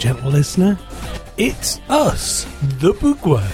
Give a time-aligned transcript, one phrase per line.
[0.00, 0.78] gentle listener.
[1.36, 2.44] It's us,
[2.78, 3.46] the Bookworm.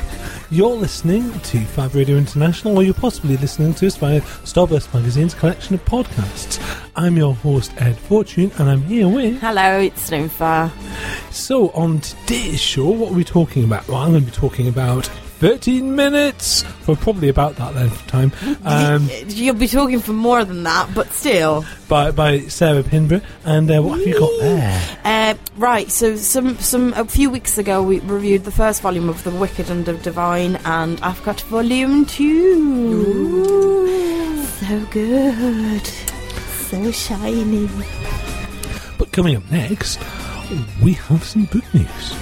[0.48, 5.34] You're listening to Fab Radio International, or you're possibly listening to us via Starburst Magazine's
[5.34, 6.64] collection of podcasts.
[6.94, 9.40] I'm your host, Ed Fortune, and I'm here with.
[9.40, 10.70] Hello, it's Ninfa.
[11.32, 13.88] So, on today's show, what are we talking about?
[13.88, 18.06] Well, I'm going to be talking about 13 minutes for probably about that length of
[18.06, 18.32] time.
[18.64, 21.64] Um, You'll be talking for more than that, but still.
[21.88, 23.20] by, by Sarah Pinborough.
[23.44, 24.98] And uh, what have you got there?
[25.04, 29.22] Uh, right, so some some a few weeks ago we reviewed the first volume of
[29.24, 33.26] The Wicked and the Divine, and I've got volume two.
[34.46, 37.68] So good, so shiny.
[38.98, 40.00] But coming up next,
[40.82, 42.14] we have some book news.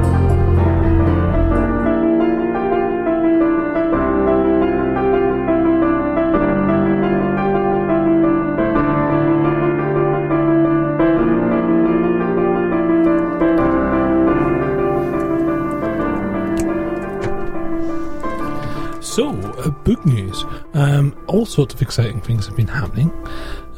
[19.03, 20.47] So, uh, book news.
[20.73, 23.13] Um, all sorts of exciting things have been happening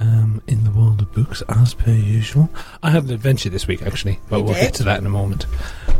[0.01, 0.14] um,
[1.25, 2.50] in the world of books, as per usual.
[2.83, 4.61] I had an adventure this week, actually, but You we'll did?
[4.62, 5.47] get to that in a moment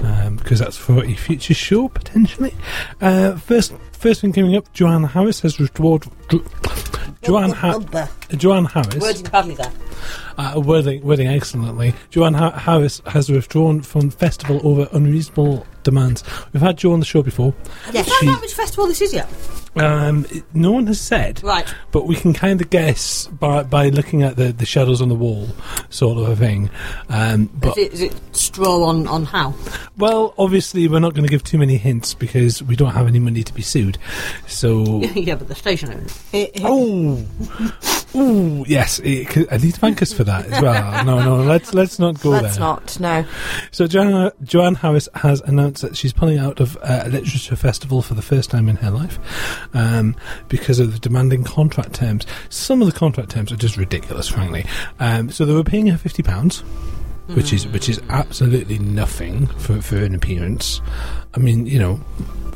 [0.03, 2.55] um, because that's for a future show potentially.
[3.01, 6.05] Uh, first, first thing coming up: Joanne Harris has restored.
[6.31, 6.45] Jo-
[7.23, 7.79] Joanne, ha-
[8.37, 8.97] Joanne Harris.
[9.01, 9.73] Wording me there.
[10.39, 11.95] Uh, wording, wording excellently.
[12.11, 16.25] Joanne ha- Harris has withdrawn from festival over unreasonable demands.
[16.53, 17.55] We've had Jo on the show before.
[17.85, 19.29] Have you She- found out which festival this is yet?
[19.77, 21.67] Um, no one has said, Right.
[21.91, 25.17] but we can kind of guess by by looking at the, the shadows on the
[25.17, 25.49] wall,
[25.91, 26.71] sort of a thing.
[27.09, 29.53] Um, but Is it, is it straw on, on how?
[29.99, 33.19] well, obviously, we're not going to give too many hints because we don't have any
[33.19, 33.99] money to be sued.
[34.47, 36.23] So, yeah, but the station owners.
[36.63, 37.27] oh,
[38.15, 41.05] oh, yes, it, I need to thank us for that as well.
[41.05, 42.43] No, no, let's let's not go there.
[42.43, 42.99] Let's not.
[42.99, 43.25] No.
[43.71, 48.01] So Joanne, Joanne Harris has announced that she's pulling out of uh, a literature festival
[48.01, 49.19] for the first time in her life
[49.75, 50.17] um,
[50.49, 52.27] because of the demanding contract terms.
[52.49, 54.65] Some of the contract terms are just ridiculous, frankly.
[54.99, 56.61] Um, so they were paying her fifty pounds,
[57.29, 60.81] which is which is absolutely nothing for, for an appearance.
[61.35, 62.01] I mean, you know,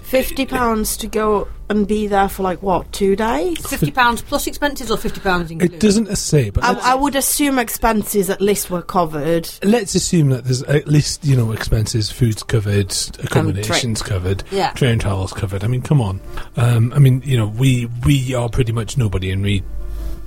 [0.09, 3.59] Fifty pounds to go and be there for like what two days?
[3.67, 5.75] Fifty pounds plus expenses or fifty pounds included?
[5.75, 9.51] it doesn't say, but I, I would assume expenses at least were covered.
[9.63, 12.91] let's assume that there's at least you know expenses, food's covered,
[13.23, 14.45] accommodations covered.
[14.51, 14.73] Yeah.
[14.73, 15.63] train travels covered.
[15.63, 16.23] I mean, come on.
[16.57, 19.63] Um, I mean, you know, we we are pretty much nobody, and we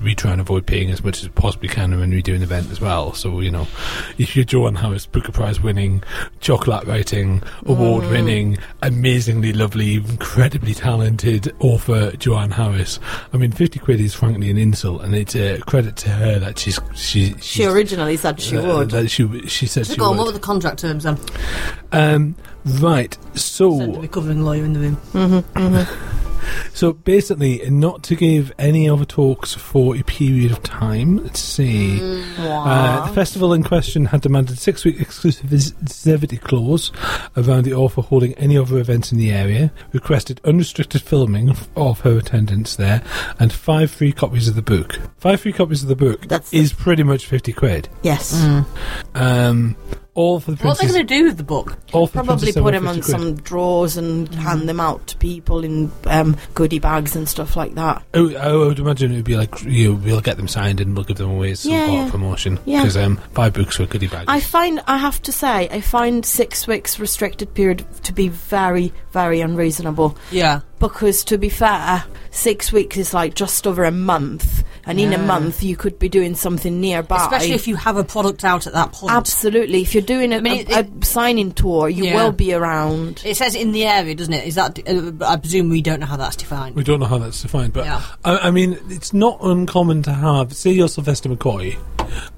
[0.03, 2.41] we try and avoid paying as much as we possibly can when we do an
[2.41, 3.13] event as well.
[3.13, 3.67] So you know,
[4.17, 6.03] if you're Joanne Harris, Booker Prize winning,
[6.39, 12.99] chocolate writing, award winning, amazingly lovely, incredibly talented author Joanne Harris.
[13.33, 16.59] I mean, fifty quid is frankly an insult, and it's a credit to her that
[16.59, 18.91] she's she she's, She originally said she uh, would.
[18.91, 21.17] That she she said So she go on, what were the contract terms then?
[21.91, 22.35] Um,
[22.65, 23.13] right.
[23.13, 26.17] Send a So recovering lawyer in the room.
[26.73, 31.17] So basically, not to give any other talks for a period of time.
[31.23, 31.99] Let's see.
[32.37, 36.91] Uh, the festival in question had demanded six week exclusive exclusivity clause
[37.37, 42.17] around the author holding any other events in the area, requested unrestricted filming of her
[42.17, 43.03] attendance there,
[43.39, 44.99] and five free copies of the book.
[45.17, 47.89] Five free copies of the book That's the- is pretty much 50 quid.
[48.03, 48.33] Yes.
[49.15, 49.75] Um,
[50.13, 50.95] all for the What's they princess.
[50.97, 51.77] going to do with the book?
[51.93, 53.05] all for Probably Princess put them on quid.
[53.05, 57.75] some drawers and hand them out to people in um, goodie bags and stuff like
[57.75, 58.03] that.
[58.13, 59.95] Oh, I would imagine it would be like you.
[59.95, 62.05] We'll get them signed and we'll give them away as some Yeah, part yeah.
[62.05, 62.59] of promotion.
[62.65, 62.81] Yeah.
[62.81, 64.25] Because um, five books for goodie bags.
[64.27, 68.91] I find, I have to say, I find six weeks restricted period to be very,
[69.13, 70.17] very unreasonable.
[70.31, 70.61] Yeah.
[70.81, 75.17] Because to be fair, six weeks is like just over a month, and in a
[75.17, 77.17] month you could be doing something nearby.
[77.17, 79.13] Especially if you have a product out at that point.
[79.13, 82.15] Absolutely, if you're doing a, I mean, a, a signing tour, you Yeah.
[82.23, 83.21] will be around.
[83.23, 84.45] It says in the area, doesn't it?
[84.47, 84.79] Is that?
[84.87, 86.75] Uh, I presume we don't know how that's defined.
[86.75, 88.01] we don't know how that's defined, but Yeah.
[88.25, 90.51] I, I mean, it's not uncommon to have.
[90.53, 91.77] Say you're Sylvester McCoy,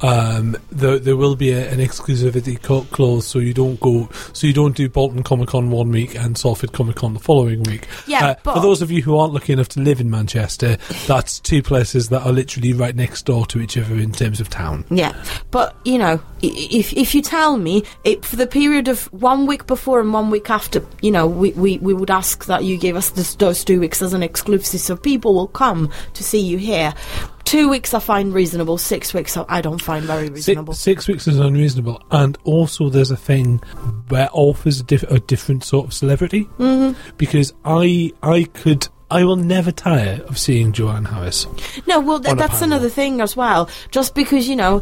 [0.02, 2.62] um, there, there will be a, an exclusivity
[2.92, 6.38] clause, so you don't go, so you don't do Bolton Comic Con one week and
[6.38, 7.88] Salford Comic Con the following week.
[8.08, 10.78] Yeah, Uh, but- for those of you who aren't lucky enough to live in Manchester,
[11.08, 14.50] that's two places that are literally right next door to each other in terms of
[14.50, 14.86] town.
[14.90, 15.14] Yeah,
[15.52, 19.66] but you know, if if you tell me it, for the period of one week
[19.68, 22.96] before and one week after, you know, we, we, we would ask that you give
[22.96, 26.58] us this, those two weeks as an exclusive, so people will come to see you
[26.58, 26.94] here.
[27.45, 28.78] Two weeks I find reasonable.
[28.78, 30.74] Six weeks I don't find very reasonable.
[30.74, 33.57] Six, six weeks is unreasonable, and also there's a thing
[34.10, 36.45] where offers a, diff- a different sort of celebrity.
[36.57, 37.00] Mm-hmm.
[37.18, 41.45] Because I, I could, I will never tire of seeing Joanne Harris.
[41.86, 43.69] No, well, th- that's another thing as well.
[43.92, 44.81] Just because, you know,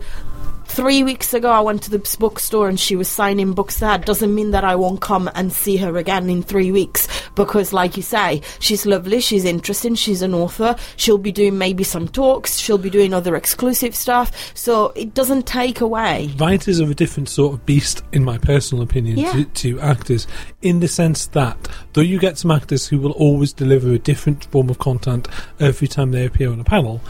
[0.71, 4.33] three weeks ago I went to the bookstore and she was signing books there doesn't
[4.33, 7.07] mean that I won't come and see her again in three weeks.
[7.35, 11.83] Because, like you say, she's lovely, she's interesting, she's an author, she'll be doing maybe
[11.83, 14.31] some talks, she'll be doing other exclusive stuff.
[14.53, 16.33] So it doesn't take away.
[16.37, 19.31] Writers are a different sort of beast, in my personal opinion, Yeah.
[19.31, 20.27] to, to actors,
[20.61, 21.57] in the sense that
[21.93, 25.27] though you get some actors who will always deliver a different form of content
[25.59, 27.01] every time they appear on a panel,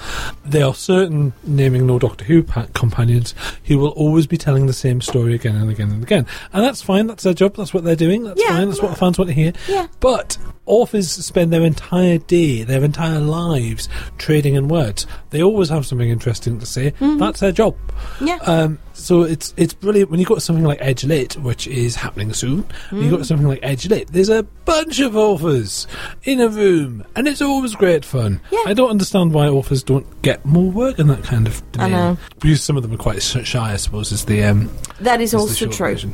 [0.46, 3.34] there are certain, naming no Doctor Who pa- companions,
[3.65, 6.25] who will always be telling the same story again and again and again.
[6.53, 8.50] And that's fine, that's their job, that's what they're doing, that's Yeah.
[8.57, 9.53] fine, that's what the fans want to hear.
[9.68, 9.88] Yeah.
[10.00, 15.06] But authors spend their entire day, their entire lives trading in words.
[15.31, 16.94] They always have something interesting to say.
[17.00, 17.75] That's their job.
[18.22, 18.38] Yeah.
[18.46, 22.34] Um, so it's it's brilliant when you've got something like Edge Lit, which is happening
[22.34, 22.66] soon.
[22.92, 24.10] and You got something like Edge Lit.
[24.10, 25.88] There's a bunch of authors
[26.24, 28.40] in a room, and it's always great fun.
[28.52, 28.60] Yeah.
[28.68, 31.94] I don't understand why authors don't get more work in that kind of domain.
[31.94, 32.18] I know.
[32.40, 34.12] Because some of them are quite shy, I suppose.
[34.12, 34.69] Is the um,
[35.00, 35.88] that is is also true.
[35.88, 36.13] version.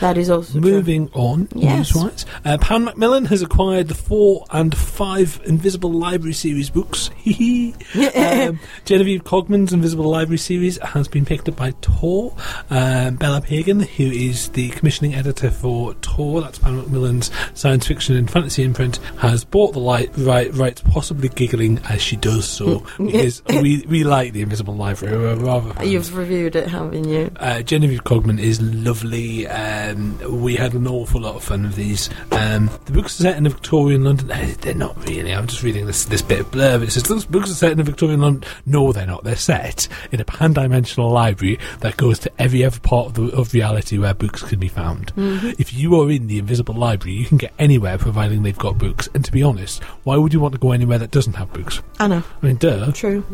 [0.00, 0.60] That is also true.
[0.70, 1.92] Moving on, Yes.
[1.94, 7.10] news-wise, uh, Pan Macmillan has acquired the four and five Invisible Library series books.
[8.18, 12.34] Um, Genevieve Cogman's Invisible Library series has been picked up by Tor.
[12.70, 18.16] Um, Bella Pagan, who is the commissioning editor for Tor, that's Pan Macmillan's science fiction
[18.16, 22.80] and fantasy imprint, has bought the light right, right, possibly giggling as she does so
[22.98, 25.16] because we we like the Invisible Library.
[25.16, 25.90] We're rather fans.
[25.90, 27.30] You've reviewed it, haven't you?
[27.36, 29.46] Uh, Genevieve Cogman is lovely.
[29.46, 32.10] Um, we had an awful lot of fun with these.
[32.32, 34.56] Um, the books are set in a Victorian London.
[34.60, 35.32] They're not really.
[35.32, 36.82] I'm just reading this this bit of blurb.
[36.82, 38.50] It says those books are set in a Victorian London.
[38.66, 39.22] No, they're not.
[39.22, 43.54] They're set in a pan-dimensional library that goes to every other part of, the, of
[43.54, 45.12] reality where books can be found.
[45.16, 49.08] If you are in the Invisible Library, you can get anywhere providing they've got books.
[49.14, 51.80] And to be honest, why would you want to go anywhere that doesn't have books?
[52.00, 52.24] I know.
[52.42, 52.90] I mean, duh.
[52.92, 53.24] True.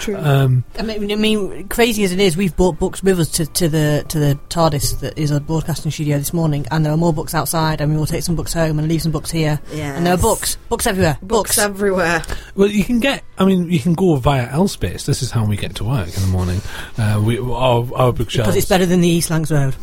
[0.00, 0.16] True.
[0.16, 3.46] Um, I mean, I mean, crazy as it is, we've brought books with us to,
[3.46, 6.96] to the to the TARDIS that is a broadcasting studio this morning, and there are
[6.96, 9.60] more books outside, and we will take some books home and leave some books here.
[9.82, 9.96] Yes.
[9.96, 12.22] And there are books, books everywhere, Books everywhere.
[12.54, 13.24] Well, you can get.
[13.38, 15.06] I mean, you can go via L-space.
[15.06, 16.60] This is how we get to work in the morning.
[16.96, 18.46] Uh, we our, our bookshelves.
[18.48, 19.74] because it's better than the East Lancs Road.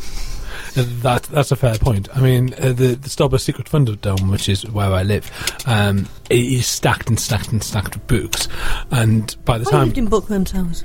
[0.76, 2.08] Uh, That that's a fair point.
[2.16, 5.30] I mean, uh, the the Starburst Secret Thunderdome, which is where I live,
[5.66, 8.48] um, it is stacked and stacked and stacked with books.
[8.90, 10.84] And by the I time lived in Bookworm Towers.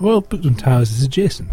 [0.00, 1.50] Well, Bookman Towers is adjacent.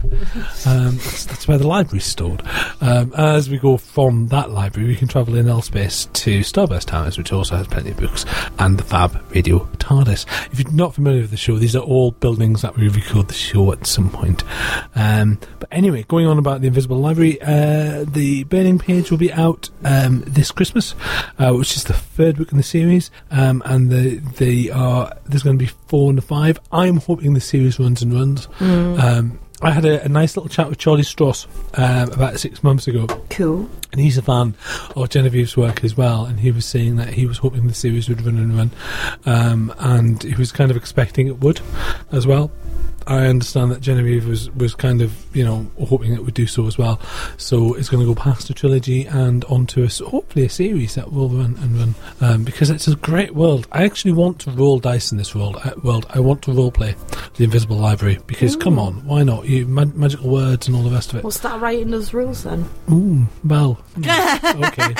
[0.66, 2.42] Um, that's, where the library's stored.
[2.82, 7.18] Um, as we go from that library, we can travel in L-space to Starburst Towers,
[7.18, 8.26] which also has plenty of books,
[8.60, 10.26] and the Fab Radio TARDIS.
[10.52, 13.34] If you're not familiar with the show, these are all buildings that we record the
[13.34, 14.44] show at some point.
[14.96, 19.34] Um, but anyway, going on about the Invisible Library, uh, the Burning Page will be
[19.34, 20.96] out um, this Christmas,
[21.38, 24.16] uh, which is the third book in the series, um, and the,
[25.26, 26.60] there's going to be four and five.
[26.72, 28.48] I'm hoping the series runs and runs.
[28.60, 31.48] Um, I had a, a nice little chat with Charlie Stross
[31.80, 33.70] um, about six months ago, Cool.
[33.94, 34.54] and he's a fan
[34.98, 36.26] of Genevieve's work as well.
[36.26, 38.72] And he was saying that he was hoping the series would run and run,
[39.26, 41.62] um, and he was kind of expecting it would
[42.12, 42.52] as well.
[43.08, 46.66] I understand that Genevieve was, was kind of, you know, hoping it would do so
[46.68, 47.00] as well.
[47.38, 51.12] So it's going to go past a trilogy and onto a, hopefully a series that
[51.12, 53.68] will run and run um, because it's a great world.
[53.72, 55.58] I actually want to roll dice in this world.
[55.64, 56.06] Uh, world.
[56.10, 56.96] I want to role play
[57.36, 59.46] the Invisible Library because, come on, why not?
[59.46, 61.24] You ma- magical words and all the rest of it.
[61.24, 62.68] We'll start writing those rules then.
[62.92, 64.96] Ooh, well, mm, okay.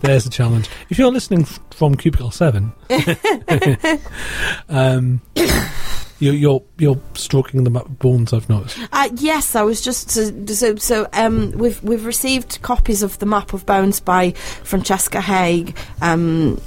[0.00, 0.68] There's the challenge.
[0.88, 2.72] If you're listening f- from Cubicle Seven,
[4.68, 5.20] um,
[6.20, 8.32] you're, you're you're stroking the bones.
[8.32, 8.78] I've noticed.
[8.92, 10.76] Uh, yes, I was just so so.
[10.76, 16.60] so um, we've we've received copies of the Map of Bones by Francesca Haig, um,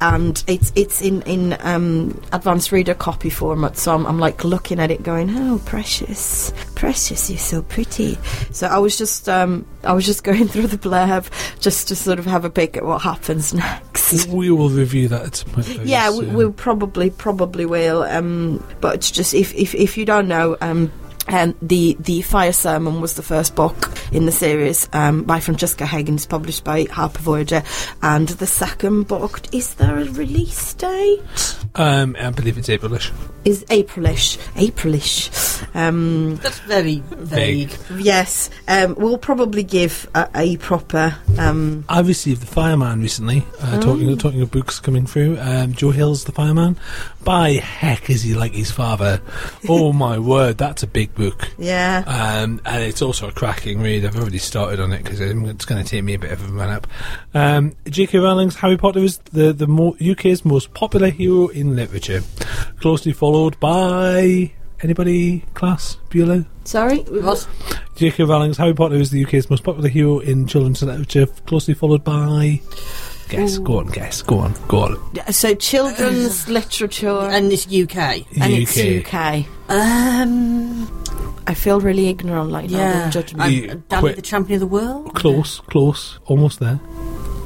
[0.00, 3.76] and it's it's in in um, advanced reader copy format.
[3.76, 8.16] So I'm, I'm like looking at it, going, "Oh, precious, precious, you're so pretty."
[8.52, 11.28] So I was just um, I was just going through the blurb
[11.60, 14.26] just to sort of have a peek at what happens next.
[14.28, 15.68] We will review that at some point.
[15.84, 16.34] Yeah, we, soon.
[16.34, 18.02] we probably probably will.
[18.04, 20.90] Um, but just if, if if you don't know, um,
[21.28, 25.86] Um, the the Fire Sermon was the first book in the series um, by Francesca
[25.86, 27.62] Higgins, published by Harper Voyager,
[28.02, 31.56] and the second book is there a release date?
[31.76, 33.12] Um, I believe it's Aprilish.
[33.44, 35.30] Is Aprilish, Aprilish.
[35.74, 37.70] Um, That's very vague.
[37.96, 41.16] yes, um, we'll probably give a, a proper.
[41.38, 43.44] Um, I received the Fireman recently.
[43.60, 43.80] Uh, Oh.
[43.80, 46.76] Talking talking of books coming through, um, Joe Hill's the Fireman.
[47.24, 49.22] By heck, is he like his father?
[49.68, 51.48] oh my word, that's a big book.
[51.58, 54.04] yeah, Um, and it's also a cracking read.
[54.04, 56.52] I've already started on it because it's going to take me a bit of a
[56.52, 56.86] run up.
[57.32, 58.18] Um, J.K.
[58.18, 62.22] Rowling's Harry Potter is the the mo- UK's most popular hero in literature,
[62.80, 63.29] closely followed
[63.60, 66.46] by anybody class Bueller.
[66.64, 66.98] sorry.
[67.00, 67.46] What?
[67.96, 68.24] J.K.
[68.24, 72.60] Rowling's Harry Potter is the UK's most popular hero in children's literature, closely followed by.
[73.28, 73.58] Guess.
[73.58, 73.86] Go on.
[73.86, 74.22] Guess.
[74.22, 74.54] Go on.
[74.66, 75.32] Go on.
[75.32, 78.26] So children's literature, and, And it's UK.
[78.40, 79.46] And it's UK.
[79.68, 81.04] Um,
[81.46, 83.04] I feel really ignorant, like yeah.
[83.04, 83.42] no judgment.
[83.44, 85.14] And, You Danny the Champion of the World.
[85.14, 85.60] Close.
[85.60, 86.18] Close.
[86.26, 86.80] Almost there.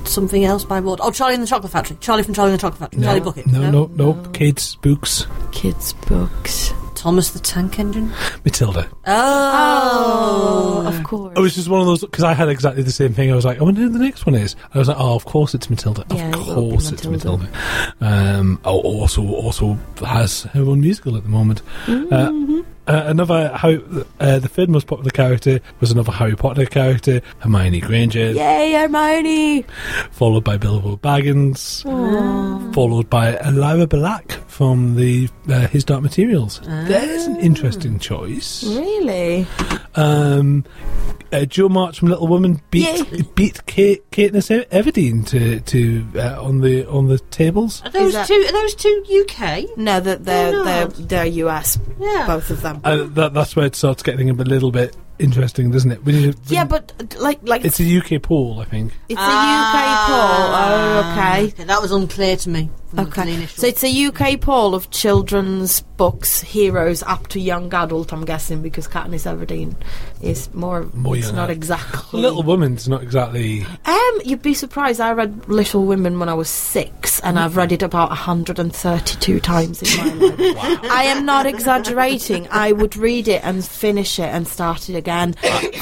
[0.05, 1.01] Something else by what?
[1.03, 1.97] Oh, Charlie and the Chocolate Factory.
[2.01, 3.01] Charlie from Charlie and the Chocolate Factory.
[3.01, 3.07] No.
[3.07, 3.47] Charlie Bucket.
[3.47, 3.71] No.
[3.71, 3.87] No.
[3.95, 4.15] No.
[4.33, 4.77] Kids.
[4.77, 5.27] Books.
[5.53, 6.73] Kids' books.
[6.95, 8.11] Thomas the Tank Engine.
[8.45, 8.89] Matilda.
[9.07, 11.35] Oh, Oh, of course.
[11.37, 13.31] It was just one of those because I had exactly the same thing.
[13.31, 14.57] I was like, I wonder who the next one is.
[14.73, 16.05] I was like, oh, of course it's Matilda.
[16.11, 17.45] Yeah, of will be course it's Matilda.
[17.45, 17.95] Matilda.
[18.39, 21.63] Um, oh, also, also has her own musical at the moment.
[21.87, 22.61] Mm-hmm.
[22.61, 23.71] Uh, uh, another how
[24.21, 29.65] uh, the third most popular character was another Harry Potter character, Hermione Granger, Yay, Hermione!
[30.11, 31.83] followed by Bilbo Baggins,
[32.75, 36.61] followed by Lyra Belacqua from the uh, His Dark Materials.
[36.65, 38.63] There's an interesting choice.
[38.63, 39.49] Really?
[39.97, 40.65] Um,
[41.33, 43.23] uh, Jo March from Little Woman beat Yay.
[43.35, 47.83] beat Kate, Katniss E- Everdeen to to uh, on the on the tables.
[47.85, 48.35] Are those that- two?
[48.49, 49.77] Are those two UK?
[49.77, 50.65] No, that they're, no.
[50.65, 52.25] they're, they're US, Yeah.
[52.29, 52.81] both of them.
[52.85, 56.05] Uh, that, that's where it starts getting a little bit interesting, doesn't it?
[56.05, 58.93] We need to- yeah, but uh, like, like it's a UK poll, I think.
[59.09, 61.51] it's Ah, a UK poll.
[61.51, 61.65] Oh, okay.
[61.65, 62.71] That was unclear to me.
[62.95, 67.29] From the- the Okay, initial- so it's a UK poll of children's books, heroes up
[67.29, 68.13] to young adult.
[68.13, 69.75] I'm guessing because Katniss Everdeen
[70.21, 70.87] is more.
[70.95, 71.51] More it's not adult.
[71.51, 72.21] exactly.
[72.21, 73.65] Little Woman's not exactly.
[73.85, 75.01] Um, you'd be surprised.
[75.01, 79.83] I read Little Women when I was six, and I've read it about 132 times
[79.83, 80.79] in my life.
[80.91, 82.49] I am not exaggerating.
[82.51, 85.35] I would read it and finish it and start it again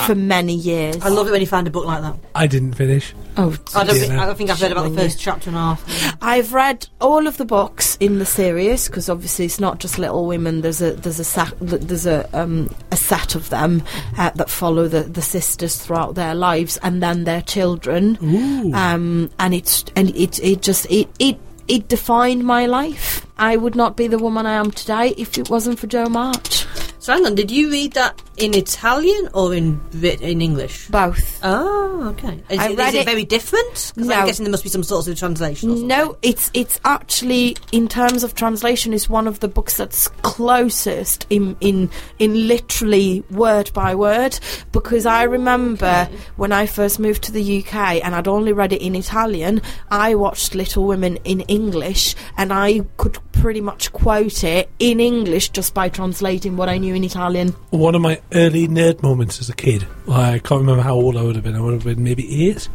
[0.06, 0.96] for many years.
[1.02, 2.16] I love it when you find a book like that.
[2.34, 3.14] I didn't finish.
[3.36, 5.60] Oh, I don't, think, I don't think I've read about the first chapter and a
[5.60, 6.16] half.
[6.20, 10.26] I've read all of the books in the series because obviously it's not just Little
[10.26, 10.62] Women.
[10.62, 13.82] There's a there's a set, there's a um, a set of them
[14.16, 18.18] uh, that follow the, the sisters throughout their lives and then their children.
[18.22, 18.72] Ooh.
[18.72, 23.26] Um, and it's and it it just it it it defined my life.
[23.36, 26.66] I would not be the woman I am today if it wasn't for Jo March.
[26.98, 30.88] So hang on, did you read that in Italian or in in English?
[30.88, 31.40] Both.
[31.42, 32.40] Oh, okay.
[32.48, 33.92] Is, I it, read is it it- very different?
[33.96, 34.14] No.
[34.14, 35.70] I'm guessing there must be some sort of translation.
[35.70, 35.76] Or.
[35.76, 41.26] No, it's it's actually in terms of translation is one of the books that's closest
[41.30, 44.38] in in in literally word by word
[44.72, 48.82] because I remember when I first moved to the UK and I'd only read it
[48.82, 54.70] in Italian, I watched Little Women in English and I could pretty much quote it
[54.78, 57.48] in English just by translating what I knew in Italian.
[57.70, 61.22] One of my early nerd moments as a kid, I can't remember how old I
[61.22, 62.68] would have been, I would have been maybe eight,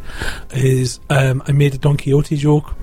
[0.52, 2.74] is um, I made a Don Quixote joke.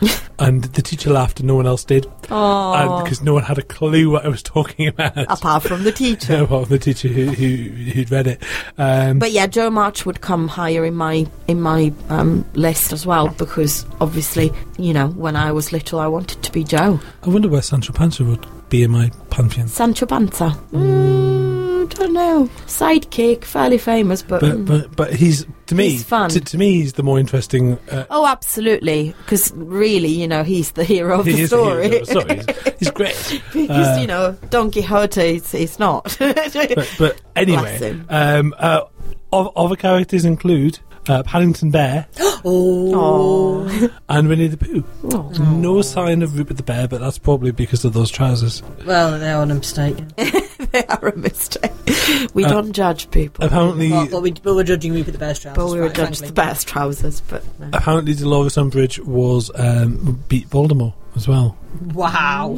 [0.38, 2.06] and the teacher laughed and no one else did.
[2.22, 5.16] Because no one had a clue what I was talking about.
[5.16, 6.42] apart from the teacher.
[6.42, 7.54] apart from the teacher who, who,
[7.92, 8.42] who'd read it.
[8.76, 13.06] Um, But yeah, Jo March would come higher in my in my um, list as
[13.06, 16.98] well because obviously, you know, when I was little, I wanted to be Jo.
[17.22, 19.68] I wonder where Sancho Panza would be in my pantheon.
[19.68, 20.50] Sancho Panza.
[20.72, 22.50] Mm, don't know.
[22.66, 24.40] Sidekick, fairly famous, but.
[24.40, 24.66] But mm.
[24.66, 26.28] but but he's to me He's fun.
[26.30, 27.78] To, to me he's the more interesting.
[27.88, 31.88] Uh, Oh, absolutely, Because really, you know, he's the hero of he the story.
[31.88, 32.36] the story.
[32.36, 33.42] He's, he's great.
[33.52, 36.16] because, Uh, you know, Don Quixote, it's not.
[36.74, 38.80] But, but anyway, um, uh,
[39.32, 42.06] other characters include uh, Paddington Bear
[42.44, 43.90] oh.
[44.08, 44.84] and Winnie the Pooh.
[45.12, 45.30] oh.
[45.58, 48.62] No sign of Rupert the Bear, but that's probably because of those trousers.
[48.86, 49.96] Well, they're on a mistake.
[50.16, 51.70] they are a mistake.
[52.34, 53.44] We Uh, don't judge people.
[53.44, 55.56] Apparently, But, but, we, but we're judging Rupert the Bear's trousers.
[55.56, 56.26] but we were right, judged frankly.
[56.28, 57.68] the best trousers, but no.
[57.72, 61.56] apparently Dolores Umbridge was um, beat Voldemort as well.
[61.92, 62.50] Wow.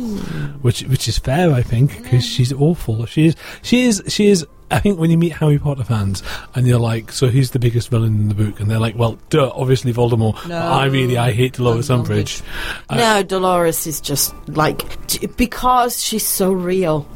[0.62, 3.06] which which is fair, I think, because she's awful.
[3.06, 4.46] She is she is she is.
[4.70, 6.22] I think when you meet Harry Potter fans
[6.54, 8.58] and you're like, so who's the biggest villain in the book?
[8.58, 10.48] And they're like, well, duh, obviously Voldemort.
[10.48, 10.58] No.
[10.58, 12.42] I really I hate Dolores Umbridge.
[12.42, 12.42] Umbridge.
[12.88, 14.82] Uh, no, Dolores is just like
[15.36, 17.06] because she's so real.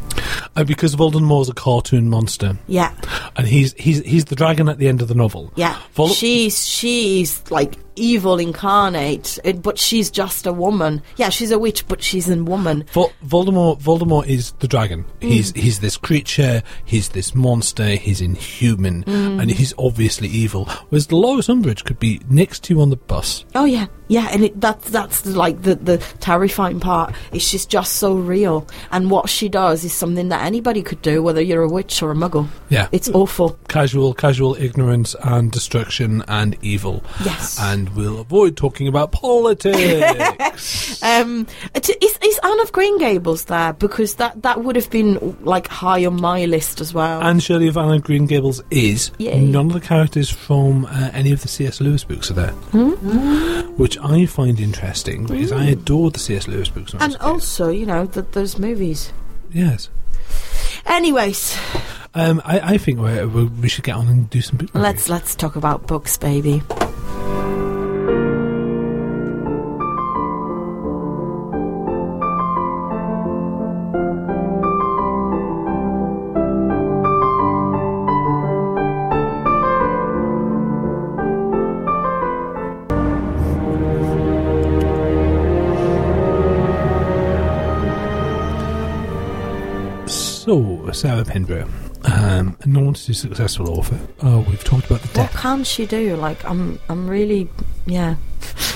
[0.56, 2.94] Uh, because Voldemort's a cartoon monster, Yeah,
[3.36, 5.52] and he's he's he's the dragon at the end of the novel.
[5.56, 5.78] yeah.
[5.94, 11.02] Vol- she's she's like evil incarnate, it- but she's just a woman.
[11.16, 12.84] Yeah, she's a witch, but she's a woman.
[12.92, 15.04] Vol- Voldemort Voldemort is the dragon.
[15.20, 15.28] Mm.
[15.28, 16.62] He's he's this creature.
[16.84, 17.88] He's this monster.
[17.96, 19.40] He's inhuman, Mm.
[19.42, 20.64] and he's obviously evil.
[20.88, 23.44] Whereas Dolores Umbridge could be next to you on the bus.
[23.54, 27.14] Oh yeah, yeah, and it, that's that's the, like the the terrifying part.
[27.32, 31.22] Is she's just so real, and what she does is something that anybody could do,
[31.22, 32.48] whether you're a witch or a muggle.
[32.68, 33.58] Yeah, It's awful.
[33.68, 37.02] casual casual ignorance and destruction and evil.
[37.24, 37.58] Yes.
[37.60, 40.88] and we'll avoid talking about politics.
[41.02, 43.72] Um, is, is Anne of Green Gables there?
[43.72, 47.22] Because that, that would have been like high on my list as well.
[47.22, 49.10] and Shirley of Anna Green Gables is.
[49.16, 49.40] Yay.
[49.46, 51.80] None of the characters from uh, any of the C.S.
[51.80, 52.90] Lewis books are there, Hmm?
[53.78, 56.46] which I find interesting because I adored the C.S.
[56.46, 56.92] Lewis books.
[56.92, 57.24] And was a kid.
[57.24, 59.12] also, you know, th those movies.
[59.50, 59.88] yes.
[60.84, 61.56] Anyways,
[62.14, 65.08] Um, I, I think we we we should get on and do some book let's
[65.08, 66.62] let's talk about books, baby.
[90.40, 91.68] So, Sarah Pinborough,
[92.04, 94.00] um, enormously successful author.
[94.22, 95.36] Oh, we've talked about the What death.
[95.36, 96.16] can she do?
[96.16, 97.50] Like, I'm I'm really
[97.84, 98.14] yeah.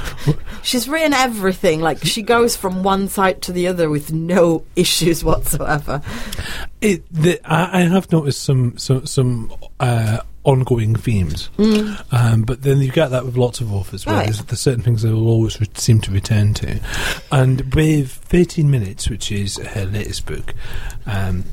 [0.63, 1.81] She's written everything.
[1.81, 6.03] Like, she goes from one side to the other with no issues whatsoever.
[6.83, 11.49] It, the, I, I have noticed some some some uh, ongoing themes,
[12.13, 14.05] um, but then you get that with lots of authors.
[14.07, 14.25] Where Right.
[14.27, 16.81] there's, there's certain things they will always re- seem to return to,
[17.33, 20.55] and with 13 minutes, which is her latest book,
[21.07, 21.45] um,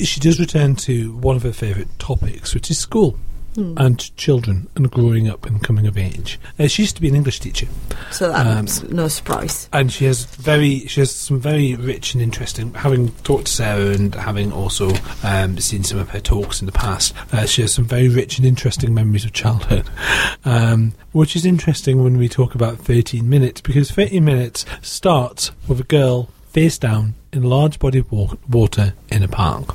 [0.00, 3.16] she does return to one of her favourite topics, which is school.
[3.56, 6.40] And children and growing up and coming of age.
[6.58, 7.68] Uh, she used to be an English teacher,
[8.10, 9.68] So Um, that's no surprise.
[9.72, 13.90] and she has very she has some very rich and interesting having talked to Sarah
[13.94, 14.90] and having also
[15.22, 18.38] um, seen some of her talks in the past uh, she has some very rich
[18.38, 19.88] and interesting memories of childhood
[20.44, 25.80] um, which is interesting when we talk about 13 minutes because 13 minutes starts with
[25.80, 28.10] a girl face down in a large body of
[28.48, 29.74] water in a park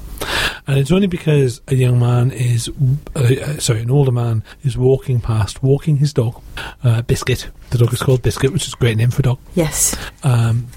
[0.69, 2.69] and it's only because a young man is,
[3.15, 6.39] uh, uh, sorry, an older man is walking past, walking his dog,
[6.83, 7.49] uh, Biscuit.
[7.71, 9.39] The dog is called Biscuit, which is a great name for a dog.
[9.55, 9.97] Yes.
[10.23, 10.67] Um,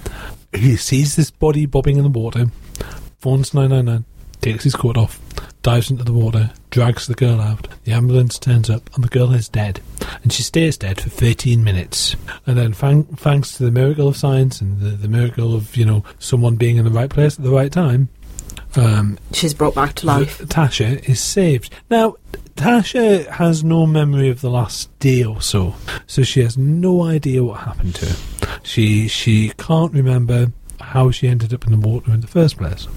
[0.55, 2.47] he sees this body bobbing in the water,
[3.19, 4.07] phones 999,
[4.41, 5.21] takes his coat off,
[5.63, 7.69] dives into the water, drags the girl out.
[7.85, 9.81] The ambulance turns up, and the girl is dead.
[10.23, 12.17] And she stays dead for 13 minutes.
[12.47, 15.85] And then, thank, thanks to the miracle of science and the, the miracle of, you
[15.85, 18.09] know, someone being in the right place at the right time,
[18.77, 20.39] um, She's brought back to life.
[20.39, 21.73] Tasha is saved.
[21.91, 22.17] Now,
[22.57, 25.75] Tasha has no memory of the last day or so,
[26.07, 28.61] so she has no idea what happened to her.
[28.63, 32.89] She she can't remember how she ended up in the water in the first place.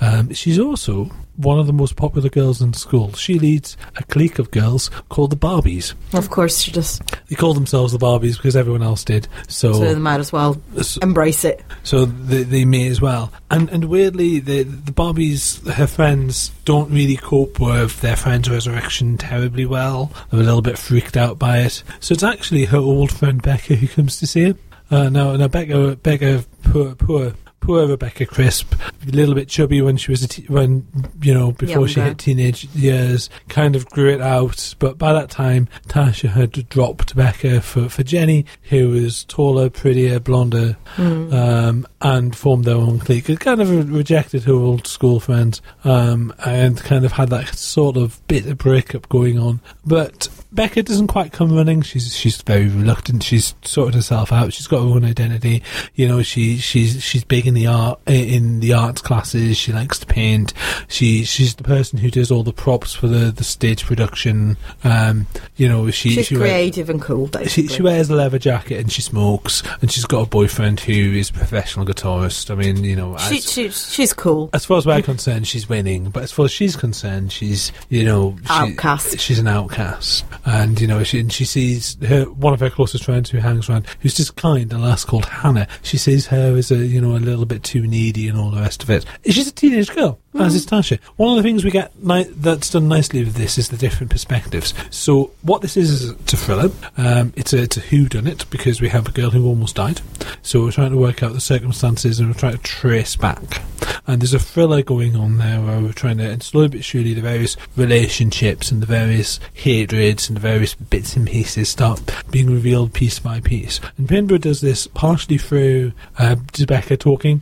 [0.00, 3.12] Um, she's also one of the most popular girls in school.
[3.14, 5.94] She leads a clique of girls called the Barbies.
[6.12, 9.28] Of course, she just They call themselves the Barbies because everyone else did.
[9.48, 10.60] So, so they might as well
[11.02, 11.62] embrace it.
[11.82, 13.32] so they, they may as well.
[13.50, 19.18] And and weirdly, the the Barbies, her friends, don't really cope with their friend's resurrection
[19.18, 20.12] terribly well.
[20.30, 21.82] They're a little bit freaked out by it.
[22.00, 24.54] So it's actually her old friend Becca who comes to see her.
[24.90, 29.96] Uh, now, now Becca, Becca, poor, poor, poor Rebecca Crisp, a little bit chubby when
[29.96, 30.86] she was a te- when
[31.20, 34.74] you know before she hit teenage years, kind of grew it out.
[34.78, 40.20] But by that time, Tasha had dropped Becca for for Jenny, who was taller, prettier,
[40.20, 43.28] blonder, um, and formed their own clique.
[43.28, 47.96] It kind of rejected her old school friends um, and kind of had that sort
[47.96, 49.60] of bit of breakup going on.
[49.84, 51.82] But Becca doesn't quite come running.
[51.82, 53.22] She's she's very reluctant.
[53.22, 54.52] She's sorted herself out.
[54.52, 55.62] She's got her own identity.
[55.94, 59.56] You know, she she's she's big in the art in the arts classes.
[59.56, 60.52] She likes to paint.
[60.88, 64.56] She she's the person who does all the props for the, the stage production.
[64.82, 67.30] Um, you know, she She's she creative and cool.
[67.46, 70.92] she, she wears a leather jacket and she smokes, and she's got a boyfriend who
[70.92, 72.50] is a professional guitarist.
[72.50, 74.50] I mean, you know, She, as, she, she's cool.
[74.52, 76.10] as far as we're concerned, she's winning.
[76.10, 79.18] But as far as she's concerned, she's you know she, Outcast.
[79.20, 83.04] She's an outcast, and you know she and she sees her one of her closest
[83.04, 85.66] friends who hangs around, who's just kind, a lass called Hannah.
[85.82, 88.60] She sees her as a you know a little bit too needy and all the
[88.60, 89.04] rest of it.
[89.26, 91.00] She's a teenage girl, as is Tasha.
[91.16, 94.10] One of the things we get ni- that's done nicely with this is the different
[94.10, 94.72] perspectives.
[94.90, 96.70] So what this is is a thriller.
[96.96, 99.74] Um, it's a it's a who done it because we have a girl who almost
[99.74, 100.00] died.
[100.42, 103.62] So we're trying to work out the circumstances and we're trying to trace back.
[104.06, 107.14] And there's a thriller going on there where we're trying to, and slowly but surely,
[107.14, 112.50] the various relationships and the various hatreds and the various bits and pieces start being
[112.50, 113.80] revealed piece by piece.
[113.96, 117.40] And Pinborough does this partially through uh, Becca talking.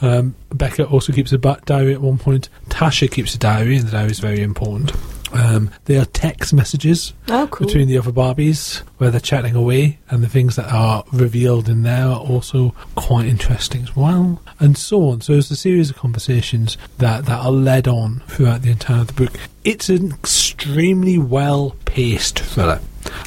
[0.00, 2.48] Um, Becca also keeps a diary at one point.
[2.68, 4.92] Tasha keeps a diary, and the diary is very important.
[5.32, 7.66] Um, there are text messages Oh, cool.
[7.66, 11.82] between the other Barbies where they're chatting away, and the things that are revealed in
[11.82, 15.20] there are also quite interesting as well, and so on.
[15.20, 19.08] So it's a series of conversations that, that are led on throughout the entire of
[19.08, 19.38] the book.
[19.64, 22.80] It's an extremely well paced thriller.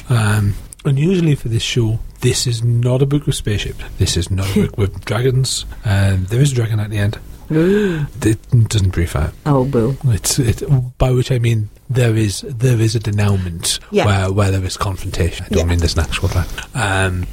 [0.08, 3.82] Um, unusually for this show, this is not a book with spaceships.
[3.98, 5.64] This is not a book with dragons.
[5.84, 7.18] Um, there is a dragon at the end.
[7.54, 8.38] It
[8.68, 9.32] doesn't brief out.
[9.44, 9.96] Oh, boo.
[10.04, 10.62] It's it,
[10.98, 14.06] by which I mean there is there is a denouement Yeah.
[14.06, 15.46] where where there is confrontation.
[15.46, 15.64] I don't Yeah.
[15.66, 16.48] mean there's an actual threat.
[16.74, 17.26] Um,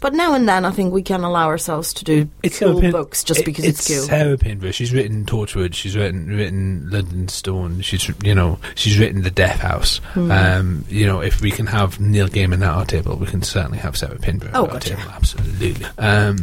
[0.00, 2.90] But now and then, I think we can allow ourselves to do it's cool Pin-
[2.90, 4.02] books just it- because it's, cool.
[4.02, 4.72] Sarah Pinborough.
[4.72, 5.74] She's written Torchwood.
[5.74, 7.82] She's written written London Stone.
[7.82, 10.00] She's you know she's written The Death House.
[10.14, 10.30] Hmm.
[10.32, 13.78] Um, you know if we can have Neil Gaiman at our table, we can certainly
[13.78, 14.88] have Sarah Pinborough Oh, at our gotcha.
[14.96, 15.02] table.
[15.14, 15.86] Absolutely.
[15.98, 16.36] Um,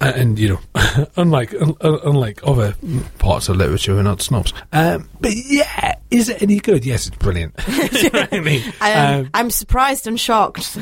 [0.00, 2.74] and, and, you know, unlike un, un- unlike other
[3.18, 4.52] parts of literature, we're not snobs.
[4.72, 6.84] Um, but yeah, is it any good?
[6.84, 7.54] Yes, it's brilliant.
[7.58, 10.76] I mean, Um, um, I'm surprised and shocked.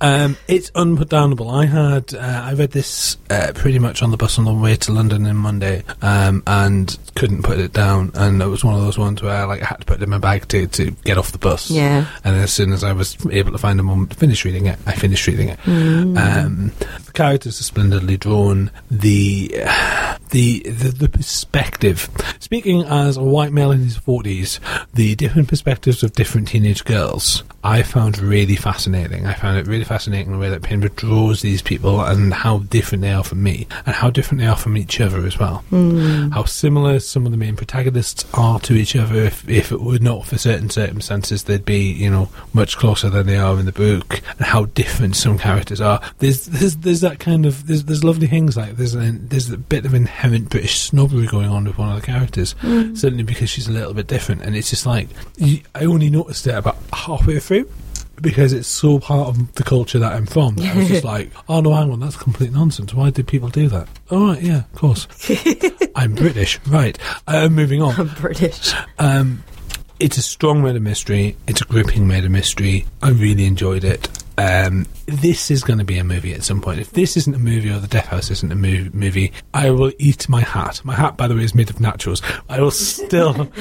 [0.00, 1.52] um, it's unputdownable.
[1.52, 4.76] I had uh, I read this uh, pretty much on the bus on the way
[4.76, 8.10] to London on Monday, um, and couldn't put it down.
[8.14, 10.10] And it was one of those ones where like I had to put it in
[10.10, 11.70] my bag to, to get off the bus.
[11.70, 12.06] yeah.
[12.24, 14.78] And as soon as I was able to find a moment to finish reading it,
[14.86, 15.58] I finished reading it.
[15.66, 18.70] Um, the characters are splendidly drawn.
[18.88, 19.48] The,
[20.30, 22.08] the the the perspective.
[22.38, 24.60] Speaking as a white male in his forties,
[24.94, 29.24] the different perspectives of different teenage girls, I found really fascinating.
[29.26, 33.00] I found it really fascinating the way that Pinborough draws these people and how different
[33.00, 35.64] they are from me, and how different they are from each other as well.
[35.70, 36.28] Hmm.
[36.28, 39.14] How similar some of the main protagonists are to each other.
[39.14, 43.26] If if it were not for certain circumstances, they'd be you know much closer than
[43.26, 46.02] they are in the book, and how different some characters are.
[46.18, 49.56] There's there's there's that kind of there's there's lovely things like there's an, there's a
[49.56, 52.94] bit of inherent British snobbery going on with one of the characters, hmm.
[52.94, 55.08] certainly because she's a little bit different, and it's just like
[55.74, 57.53] I only noticed it about halfway through.
[58.20, 61.32] Because it's so part of the culture that I'm from, that I was just like,
[61.48, 62.94] oh no, hang on, that's complete nonsense.
[62.94, 63.88] Why did people do that?
[64.10, 65.08] Oh, right, yeah, of course.
[65.96, 66.96] I'm British, right.
[67.26, 67.94] Uh, moving on.
[67.98, 68.72] I'm British.
[68.98, 69.42] Um,
[69.98, 71.36] it's a strong murder mystery.
[71.48, 72.86] It's a gripping murder mystery.
[73.02, 74.08] I really enjoyed it.
[74.36, 76.80] Um, this is going to be a movie at some point.
[76.80, 79.92] If this isn't a movie or The Death House isn't a mov- movie, I will
[79.98, 80.80] eat my hat.
[80.84, 82.20] My hat, by the way, is made of naturals.
[82.48, 83.48] I will still.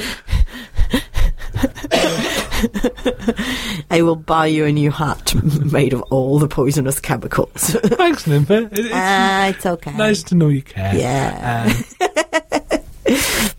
[3.90, 5.34] I will buy you a new hat
[5.72, 7.52] made of all the poisonous chemicals.
[7.84, 8.28] Thanks.
[8.28, 9.96] It- It's Ah, it's okay.
[9.98, 10.96] nice to know you care.
[10.96, 11.74] Yeah.
[11.76, 12.80] Um,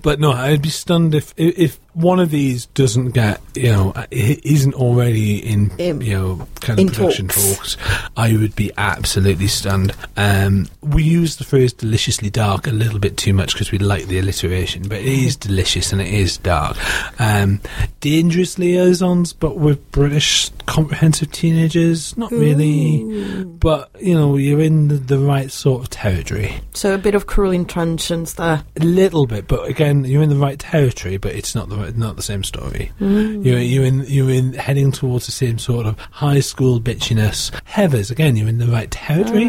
[0.03, 3.95] but no, I'd be stunned if if if one of these doesn't get you know
[4.11, 7.77] isn't already in you know kind of production talks.
[7.77, 8.11] talks.
[8.17, 9.93] I would be absolutely stunned.
[10.17, 14.07] Um, we use the phrase "deliciously dark" a little bit too much because we like
[14.07, 16.77] the alliteration, but it is delicious and it is dark.
[17.21, 17.61] Um,
[18.01, 23.45] dangerous liaisons, but with British comprehensive teenagers, not really.
[23.45, 26.61] But you know, you're in the, the right sort of territory.
[26.75, 28.65] so a bit of cruel intentions there.
[28.81, 32.17] A little bit, but again, you're in the right territory, but it's not the not
[32.17, 32.91] the same story.
[33.01, 37.51] You're you're in you're in heading towards the same sort of high school bitchiness.
[37.67, 39.49] Heathers again, you're in the right territory,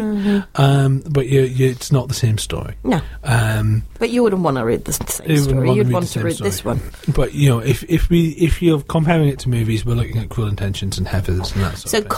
[0.56, 2.74] um, but you you it's not the same story.
[2.84, 5.56] No, Um, but you wouldn't want to read the same You story.
[5.56, 6.80] want to You'd read want to read this one.
[7.14, 10.28] but you know, if if we if you're comparing it to movies, we're looking at
[10.28, 12.08] Cruel Intentions and Heathers and that sort So of.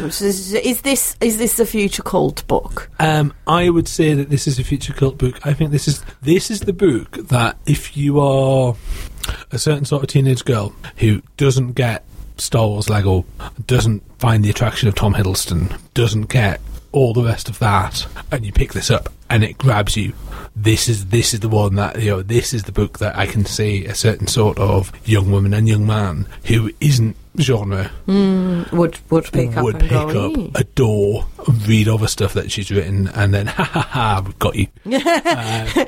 [0.00, 2.90] Is, is this is this a future cult book?
[2.98, 5.38] Um, I would say that this is a future cult book.
[5.46, 8.74] I think this is this is the book that if you are
[9.50, 12.04] a certain sort of teenage girl who doesn't get
[12.36, 13.24] Star Wars Lego,
[13.66, 16.60] doesn't find the attraction of Tom Hiddleston, doesn't get
[16.92, 20.12] all the rest of that, and you pick this up and it grabs you.
[20.54, 22.22] This is this is the one that you know.
[22.22, 25.68] This is the book that I can see a certain sort of young woman and
[25.68, 30.32] young man who isn't genre Would would pick up would and pick go.
[30.32, 31.26] up, adore,
[31.66, 34.66] read over stuff that she's written, and then ha ha ha, we've got you.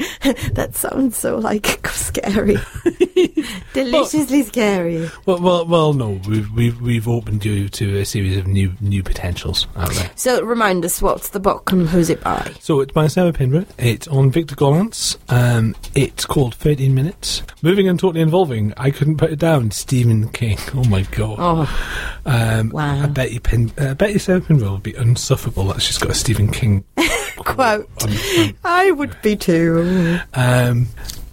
[0.54, 2.56] That sounds so like scary,
[3.74, 5.08] deliciously scary.
[5.24, 9.02] Well, well, well, no, we've we've we've opened you to a series of new new
[9.02, 10.10] potentials out there.
[10.16, 12.52] So remind us, what's the book and who's it by?
[12.60, 13.66] So it's by Sarah Pinborough.
[13.78, 15.16] It's on Victor Gollancz.
[15.28, 17.42] Um, it's called 13 Minutes.
[17.62, 18.72] Moving and totally involving.
[18.76, 19.70] I couldn't put it down.
[19.70, 20.58] Stephen King.
[20.74, 21.35] Oh my god.
[21.38, 23.02] Oh, Um, Wow.
[23.02, 25.98] I bet you, Pin, uh, I bet you Sarah Pinborough will be unsufferable That's she's
[25.98, 26.84] got a Stephen King
[27.36, 27.88] quote.
[28.64, 30.18] I would be too.
[30.34, 30.88] Um,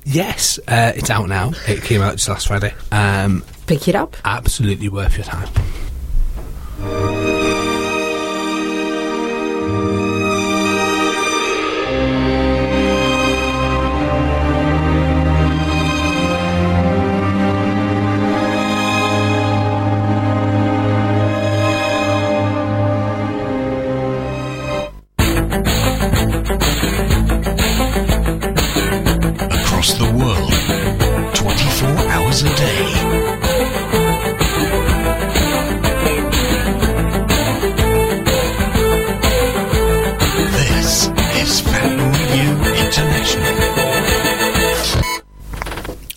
[0.06, 1.52] yes, uh, it's out now.
[1.68, 2.74] It came out just last Friday.
[2.92, 4.16] Um, Pick it up.
[4.26, 5.50] absolutely worth your time.
[32.44, 32.52] A day.
[40.52, 42.50] This is Fab Radio
[42.86, 43.56] International.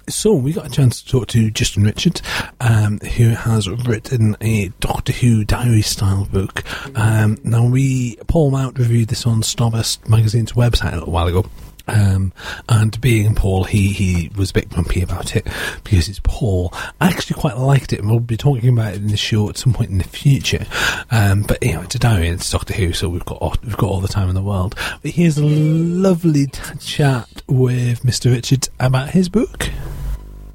[0.09, 2.23] So we got a chance to talk to Justin Richards,
[2.61, 6.65] um, who has written a Doctor Who diary style book.
[6.99, 11.47] Um, now we Paul Mount reviewed this on Starburst magazine's website a little while ago.
[11.89, 12.33] Um,
[12.69, 15.47] and being Paul, he, he was a bit grumpy about it
[15.85, 16.73] because it's Paul.
[17.01, 19.57] I actually quite liked it, and we'll be talking about it in the show at
[19.57, 20.67] some point in the future.
[21.11, 23.55] Um, but you know, it's a diary and it's Doctor Who, so we've got all,
[23.63, 24.75] we've got all the time in the world.
[25.03, 28.33] But here's a lovely t- chat with Mr.
[28.33, 29.71] Richards about his book.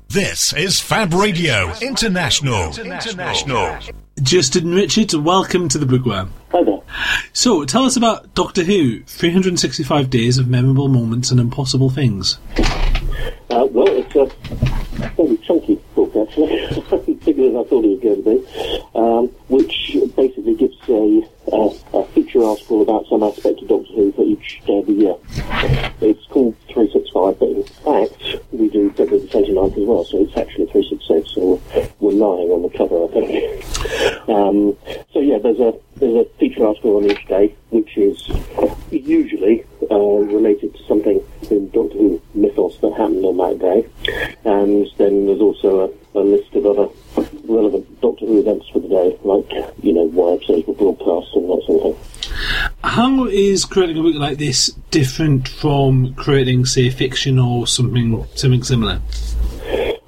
[0.10, 2.78] This is Fab Radio International.
[2.78, 3.78] International.
[4.22, 6.32] Justin Richards, welcome to the Bookworm.
[6.52, 6.71] Hi there.
[7.34, 12.38] So, tell us about Doctor Who 365 Days of Memorable Moments and Impossible Things.
[13.50, 14.28] Uh, well, it's a
[15.16, 19.98] fairly chunky book, actually, bigger than I thought it was going to be, um, which
[20.16, 24.78] basically gives a, a, feature article about some aspect of Doctor Who for each day
[24.80, 25.16] of the year.
[26.02, 30.38] It's called 365, but in fact, we do February the 29th as well, so it's
[30.38, 31.62] actually 366, so
[32.00, 34.30] we're lying on the cover, I think.
[34.30, 34.78] Um,
[35.14, 38.30] so yeah, there's a there's a feature article on each day, which is
[38.92, 43.88] usually uh, related to something in Doctor Who mythos that happened on that day,
[44.44, 46.88] and then there's also a, a list of other
[47.46, 49.50] relevant Doctor Who events for the day, like
[49.84, 52.22] you know why episodes were broadcast and that sort of thing.
[52.84, 58.64] How is creating a book like this different from creating, say, fiction or something something
[58.64, 59.00] similar?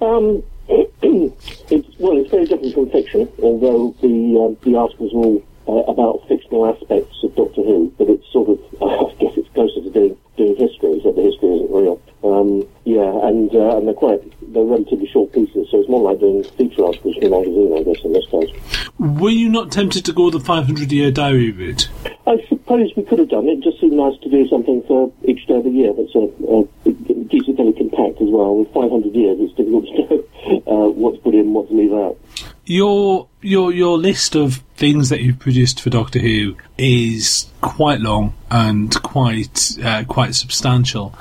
[0.01, 5.43] Um, it's, well, it's very different from fiction, although the um, the articles are all
[5.67, 9.81] uh, about fictional aspects of Doctor Who, but it's sort of, I guess it's closer
[9.81, 12.01] to doing, doing history, except the history isn't real.
[12.23, 14.21] Um, yeah, and, uh, and they're quite,
[14.53, 17.83] they're relatively short pieces, so it's more like doing feature articles for a magazine, I
[17.83, 18.49] guess, in this case.
[18.99, 21.89] Were you not tempted to go the 500 year diary route?
[22.25, 23.59] I suppose we could have done it.
[23.59, 26.31] It just seemed nice to do something for each day of the year that's a,
[26.47, 28.55] a, it keeps it fairly compact as well.
[28.55, 30.23] With 500 years, it's difficult to know
[30.67, 32.17] uh, what to put in, what to leave out.
[32.65, 38.33] Your your your list of things that you've produced for Doctor Who is quite long
[38.49, 41.13] and quite uh, quite substantial.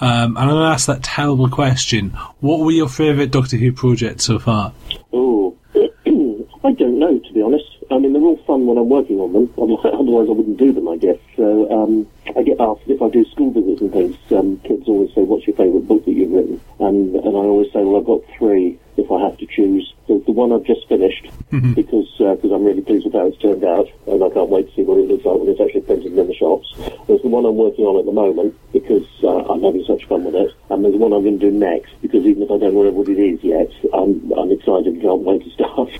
[0.00, 3.72] Um, and I'm going to ask that terrible question: What were your favourite Doctor Who
[3.72, 4.72] projects so far?
[5.12, 7.64] Oh, I don't know, to be honest.
[7.90, 9.52] I mean, they're all fun when I'm working on them.
[9.58, 11.18] Otherwise, I wouldn't do them, I guess.
[11.36, 14.16] So um, I get asked if I do school visits and things.
[14.30, 17.72] Um, kids always say, "What's your favourite book that you've written?" And and I always
[17.72, 18.78] say, "Well, I've got three.
[18.96, 19.92] If I have to choose,
[20.30, 23.90] the one I've just finished because because I'm really pleased with how it's turned out,
[24.06, 26.26] and I can't wait to see what it looks like when it's actually printed in
[26.30, 26.70] the shops.
[27.10, 30.22] There's the one I'm working on at the moment because uh, I'm having such fun
[30.22, 32.62] with it, and there's the one I'm going to do next because even if I
[32.62, 35.90] don't know what it is yet, I'm I'm excited and can't wait to start.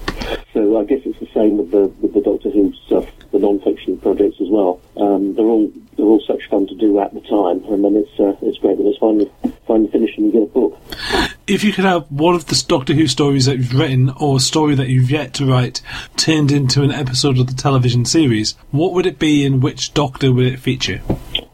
[0.54, 3.98] so I guess it's the same with the with the Doctor Who stuff, the non-fiction
[3.98, 4.78] projects as well.
[4.94, 5.66] Um, they're all
[5.98, 8.78] they're all such fun to do at the time, and then it's uh, it's great
[8.78, 9.26] when it's finally
[9.66, 10.78] finally finished and you get a book.
[11.50, 14.40] If you could have one of the Doctor Who stories that you've written, or a
[14.40, 15.82] story that you've yet to write,
[16.16, 20.32] turned into an episode of the television series, what would it be, and which Doctor
[20.32, 21.02] would it feature?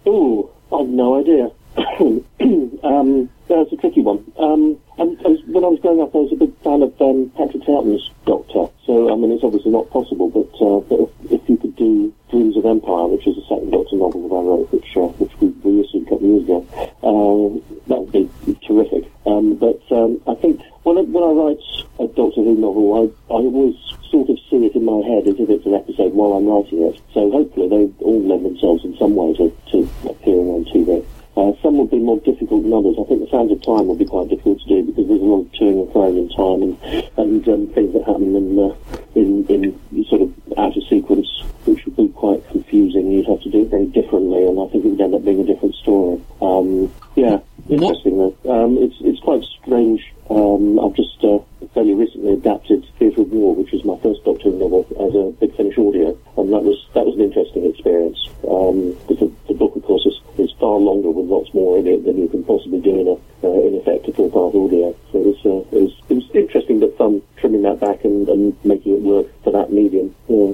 [0.05, 1.51] Oh, I've no idea.
[2.85, 4.31] um, that's a tricky one.
[4.39, 8.11] Um, when I was growing up, I was a big fan of um, Patrick Troughton's
[8.27, 8.69] Doctor.
[8.85, 12.13] So, I mean, it's obviously not possible, but, uh, but if, if you could do
[12.31, 15.33] Dreams of Empire, which is the second Doctor novel that I wrote, which, uh, which
[15.41, 16.61] we, we issued a couple of years ago,
[17.01, 18.29] um, that would be
[18.67, 19.11] terrific.
[19.27, 21.65] Um, but um, I think when I, when I write
[21.99, 23.77] a Doctor Who novel, I, I always
[24.11, 26.83] sort of see it in my head as if it's an episode while I'm writing
[26.83, 27.01] it.
[27.15, 29.79] So hopefully they all lend themselves in some way to, to
[30.09, 31.05] appearing on TV.
[31.37, 32.97] Uh, some will be more difficult than others.
[32.99, 35.25] I think the Sands of Time will be quite difficult to do because there's a
[35.25, 36.75] lot of toing and froing in time and,
[37.17, 38.73] and um, things that happen in, uh,
[39.15, 41.29] in, in sort of out of sequence,
[41.67, 43.13] which would be quite confusing.
[43.13, 45.41] You'd have to do it very differently, and I think it would end up being
[45.41, 46.21] a different story.
[46.41, 48.37] Um, yeah, interesting though.
[48.49, 50.01] Um, it's, it's quite strange.
[50.31, 51.39] Um, I've just uh,
[51.75, 55.33] fairly recently adapted Theatre of War, which was my first Doctor Who novel, as a
[55.39, 58.19] Big Finish audio, and that was that was an interesting experience.
[58.49, 61.87] Um, because the, the book, of course, is, is far longer with lots more in
[61.87, 64.95] it than you can possibly do in a uh, in effect a full part audio.
[65.13, 68.29] So it was, uh, it was it was interesting but fun trimming that back and,
[68.29, 70.15] and making it work for that medium.
[70.29, 70.53] Yeah.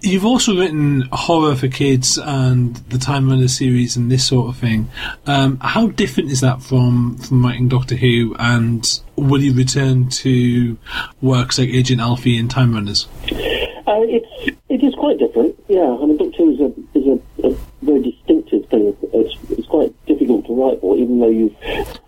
[0.00, 4.56] You've also written horror for kids and the Time Runner series and this sort of
[4.56, 4.90] thing.
[5.24, 8.34] Um, how different is that from, from writing Doctor Who?
[8.40, 10.76] And will you return to
[11.20, 13.06] works like Agent Alfie and Time Runners?
[13.86, 15.54] Uh, it's it is quite different.
[15.68, 18.96] Yeah, I mean, Doctor Who is a is a, a very distinctive thing.
[19.12, 21.54] It's it's quite difficult to write for, even though you,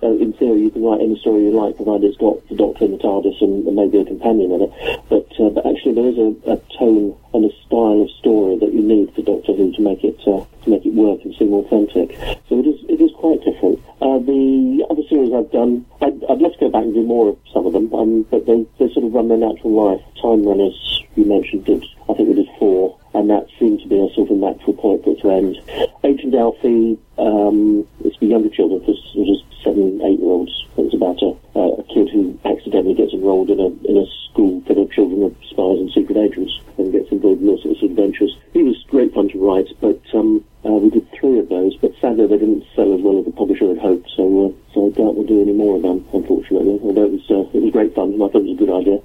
[0.03, 2.87] uh, in theory, you can write any story you like, provided it's got the Doctor
[2.87, 4.73] and the TARDIS and, and maybe a companion in it.
[5.09, 8.73] But uh, but actually, there is a, a tone and a style of story that
[8.73, 11.53] you need for Doctor Who to make it uh, to make it work and seem
[11.53, 12.17] authentic.
[12.49, 13.83] So it is it is quite different.
[14.01, 17.31] Uh, the other series I've done, I'd, I'd love to go back and do more
[17.31, 20.01] of some of them, um, but they, they sort of run their natural life.
[20.21, 23.97] Time Runners, you mentioned, did I think we did four, and that seemed to be
[23.97, 25.57] a sort of natural point for it to end.
[26.05, 30.53] Agent Alfie, um, it's for younger children, for sort of seven, eight year olds.
[30.77, 34.61] It's about a, uh, a kid who accidentally gets enrolled in a in a school
[34.67, 37.91] full of children of spies and secret agents and gets involved in all sorts of
[37.91, 38.37] adventures.
[38.53, 41.93] He was great fun to write, but um, uh, we did three of those, but
[42.01, 44.91] sadly they didn't sell as well as the publisher had hoped, so uh, so I
[44.91, 46.81] doubt we'll do any more of them, unfortunately.
[46.83, 48.75] Although it was uh, it was great fun, and I thought it was a good
[48.75, 48.99] idea.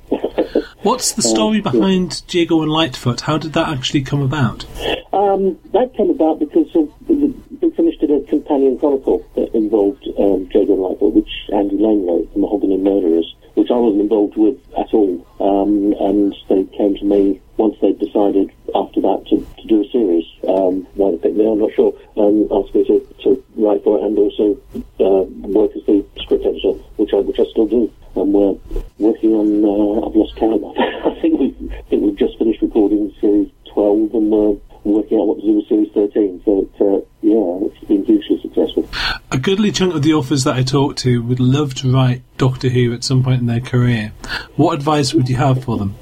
[0.89, 3.21] What's the story behind Jago and Lightfoot?
[3.21, 4.65] How did that actually come about?
[5.13, 7.27] Um, that came about because of the
[7.61, 12.07] Big Finish did a companion chronicle that involved um, Jago and Lightfoot, which Andy Lane
[12.07, 15.27] wrote, The Mahogany Murderers, which I wasn't involved with at all.
[15.39, 19.91] Um, and they came to me once they'd decided after that to, to do a
[19.91, 20.25] series.
[20.47, 21.93] Um, why they picked me, I'm not sure.
[22.17, 24.57] Um, asked me to, to write for it and also
[24.99, 27.91] uh, work as the script editor, which I, which I still do.
[28.15, 28.57] And we're
[28.97, 30.63] working on, uh, I've lost count.
[30.79, 35.27] I think we've, I think we've just finished recording series 12 and we're working out
[35.27, 36.41] what to do with series 13.
[36.45, 38.87] So, it, uh, yeah, it's been hugely successful.
[39.31, 42.67] A goodly chunk of the authors that I talk to would love to write Doctor
[42.67, 44.11] Who at some point in their career.
[44.57, 45.95] What advice would you have for them?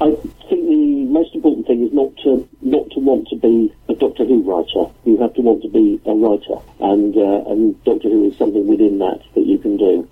[0.00, 0.16] I
[0.48, 4.24] think the most important thing is not to not to want to be a Doctor
[4.24, 4.92] Who writer.
[5.04, 8.66] You have to want to be a writer, and uh, and Doctor Who is something
[8.66, 10.08] within that that you can do.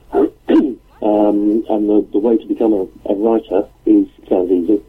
[1.02, 4.80] um, and the, the way to become a, a writer is sounds easy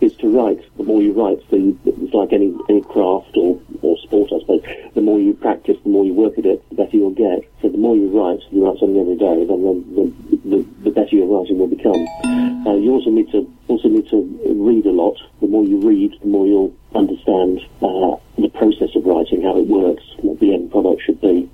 [0.00, 0.60] is to write.
[0.76, 4.62] The more you write, the it's like any any craft or or sport, I suppose.
[4.94, 7.48] The more you practice, the more you work at it, the better you'll get.
[7.62, 10.90] So the more you write, you write something every day, then the, the, the, the
[10.90, 12.06] better your writing will become.
[12.66, 15.16] Uh, you also need to also need to read a lot.
[15.40, 19.66] The more you read, the more you'll understand uh, the process of writing, how it
[19.66, 21.50] works, what the end product should be.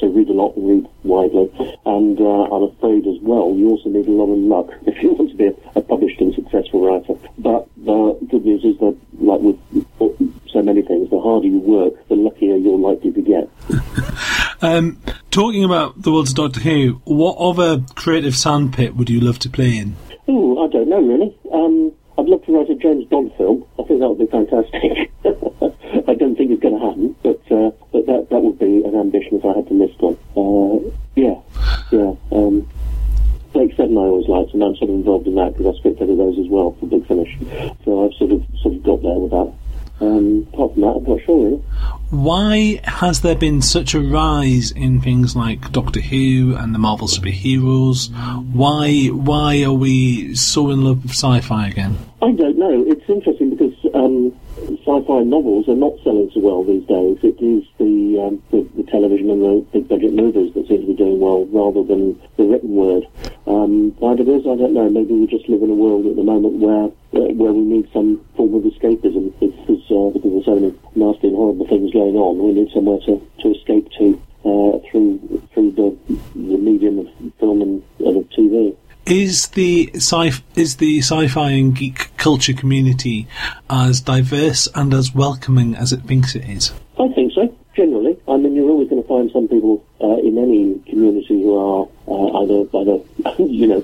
[0.00, 1.50] so read a lot and read widely.
[2.04, 5.12] And uh, I'm afraid as well, you also need a lot of luck if you
[5.14, 7.14] want to be a, a published and successful writer.
[7.38, 9.58] But the good news is that, like with
[10.52, 13.48] so many things, the harder you work, the luckier you're likely to get.
[14.62, 14.98] Um,
[15.30, 19.50] talking about the world of Doctor Who, what other creative sandpit would you love to
[19.50, 19.94] play in?
[20.26, 21.36] Oh, I don't know really.
[21.52, 23.66] Um, I'd love to write a James Bond film.
[23.78, 25.10] I think that would be fantastic.
[26.08, 28.94] I don't think it's going to happen, but uh, but that that would be an
[28.94, 30.16] ambition if I had to list one.
[30.36, 31.40] Uh, yeah,
[31.90, 32.14] yeah.
[32.32, 32.68] Um,
[33.52, 36.00] Blake Seven I always liked, and I'm sort of involved in that because I script
[36.00, 37.36] edited those as well for Big Finish.
[37.84, 39.52] So I've sort of sort of got there with that.
[40.00, 41.62] Um, apart from that, I'm not sure really.
[42.24, 47.06] Why has there been such a rise in things like Doctor Who and the Marvel
[47.06, 48.08] superheroes?
[48.50, 51.98] Why why are we so in love with sci-fi again?
[52.22, 52.82] I don't know.
[52.86, 57.18] It's interesting because um, sci-fi novels are not selling so well these days.
[57.20, 60.86] It is the, um, the the television and the big budget movies that seem to
[60.86, 63.04] be doing well rather than the written word.
[63.46, 64.88] Um, why that is, I don't know.
[64.88, 68.24] Maybe we just live in a world at the moment where where we need some
[68.36, 72.38] form of escapism because uh, because there's so many nasty and horrible things going on.
[72.38, 75.96] We need somewhere to, to escape to uh, through through the
[76.34, 77.08] the medium of
[77.38, 78.76] film and, and of TV.
[79.34, 83.26] Is the sci is the sci-fi and geek culture community
[83.68, 86.72] as diverse and as welcoming as it thinks it is?
[87.00, 87.52] I think so.
[87.74, 91.58] Generally, I mean, you're always going to find some people uh, in any community who
[91.58, 93.02] are uh, either either
[93.42, 93.82] you know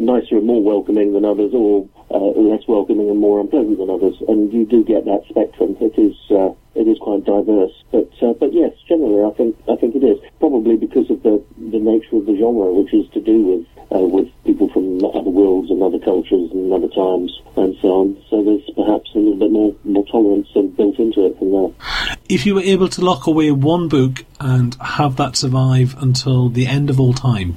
[0.00, 4.16] nicer and more welcoming than others, or uh, less welcoming and more unpleasant than others,
[4.26, 5.76] and you do get that spectrum.
[5.80, 9.76] It is uh, it is quite diverse, but uh, but yes, generally I think I
[9.76, 13.20] think it is probably because of the the nature of the genre, which is to
[13.20, 17.76] do with uh, with people from other worlds and other cultures and other times and
[17.80, 18.24] so on.
[18.28, 22.16] So there's perhaps a little bit more more tolerance uh, built into it from there.
[22.28, 26.66] If you were able to lock away one book and have that survive until the
[26.66, 27.52] end of all time,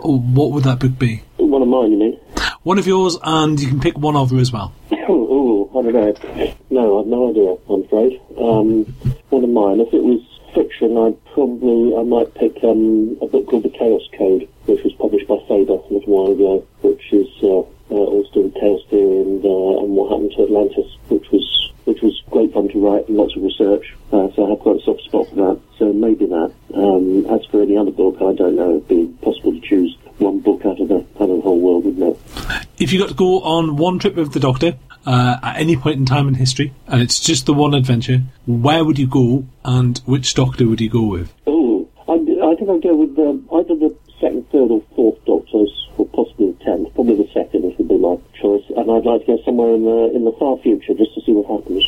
[0.00, 1.22] what would that book be?
[1.36, 2.20] One of mine, you mean?
[2.62, 4.72] One of yours, and you can pick one other as well.
[5.08, 6.54] oh, I don't know.
[6.70, 7.56] No, I've no idea.
[7.68, 8.20] I'm afraid.
[8.38, 8.84] Um,
[9.28, 9.80] one of mine.
[9.80, 10.22] If it was
[10.54, 14.92] fiction, I'd probably I might pick um, a book called The Chaos Code, which was
[14.94, 18.54] published by Faber a little while ago, which is uh, uh, all to do with
[18.54, 22.68] chaos theory and uh, and what happened to Atlantis, which was which was great fun
[22.70, 23.94] to write and lots of research.
[24.10, 25.60] Uh, so I have quite a soft spot for that.
[25.78, 26.52] So maybe that.
[26.74, 28.76] Um, as for any other book, I don't know.
[28.76, 31.84] It'd be possible to choose one book out of the out of the whole world,
[31.84, 32.66] wouldn't it?
[32.78, 35.98] If you got to go on one trip with the Doctor uh, at any point
[35.98, 39.98] in time in history, and it's just the one adventure, where would you go, and
[40.06, 41.34] which Doctor would you go with?
[41.46, 45.88] Oh, I, I think I'd go with the, either the second, third, or fourth Doctors,
[45.98, 46.94] or possibly the tenth.
[46.94, 48.64] Probably the second, would be my choice.
[48.76, 51.32] And I'd like to go somewhere in the in the far future just to see
[51.32, 51.84] what happens.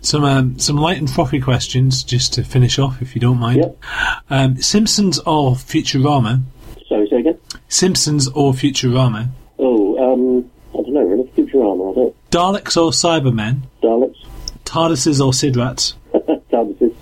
[0.00, 3.58] Some um, some light and frothy questions just to finish off, if you don't mind.
[3.58, 3.76] Yep.
[4.30, 6.42] Um, Simpsons or Futurama?
[6.88, 7.38] Sorry, say again.
[7.68, 9.30] Simpsons or Futurama?
[9.58, 11.02] Oh, um, I don't know.
[11.02, 11.92] Really, Futurama.
[11.92, 12.16] I don't.
[12.34, 13.60] Daleks or Cybermen?
[13.80, 14.16] Daleks,
[14.64, 15.94] TARDISes or Sidrats?
[16.50, 16.92] TARDISes.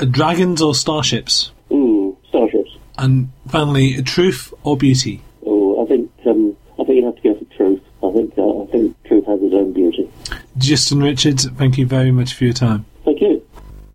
[0.00, 1.52] Uh, Dragons or starships?
[1.70, 2.70] Ooh, starships.
[2.96, 5.20] And finally, truth or beauty?
[5.44, 7.82] Oh, I think um, I think you have to go for truth.
[8.02, 10.10] I think uh, I think truth has its own beauty.
[10.56, 12.86] Justin Richards, thank you very much for your time.
[13.04, 13.46] Thank you.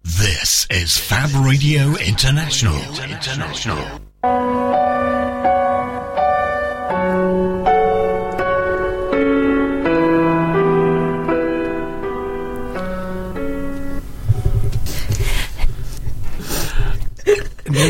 [0.04, 2.78] This is Fab Radio International.
[3.02, 4.53] International.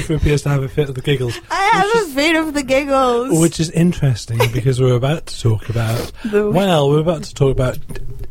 [0.10, 2.64] Never appears to have a fit of the giggles, I have a bit of the
[2.64, 3.39] giggles.
[3.39, 6.12] which is interesting because we're about to talk about.
[6.26, 7.78] The- Well, we're about to talk about.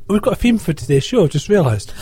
[0.08, 1.24] We've got a theme for today's show.
[1.24, 1.94] I've just realised.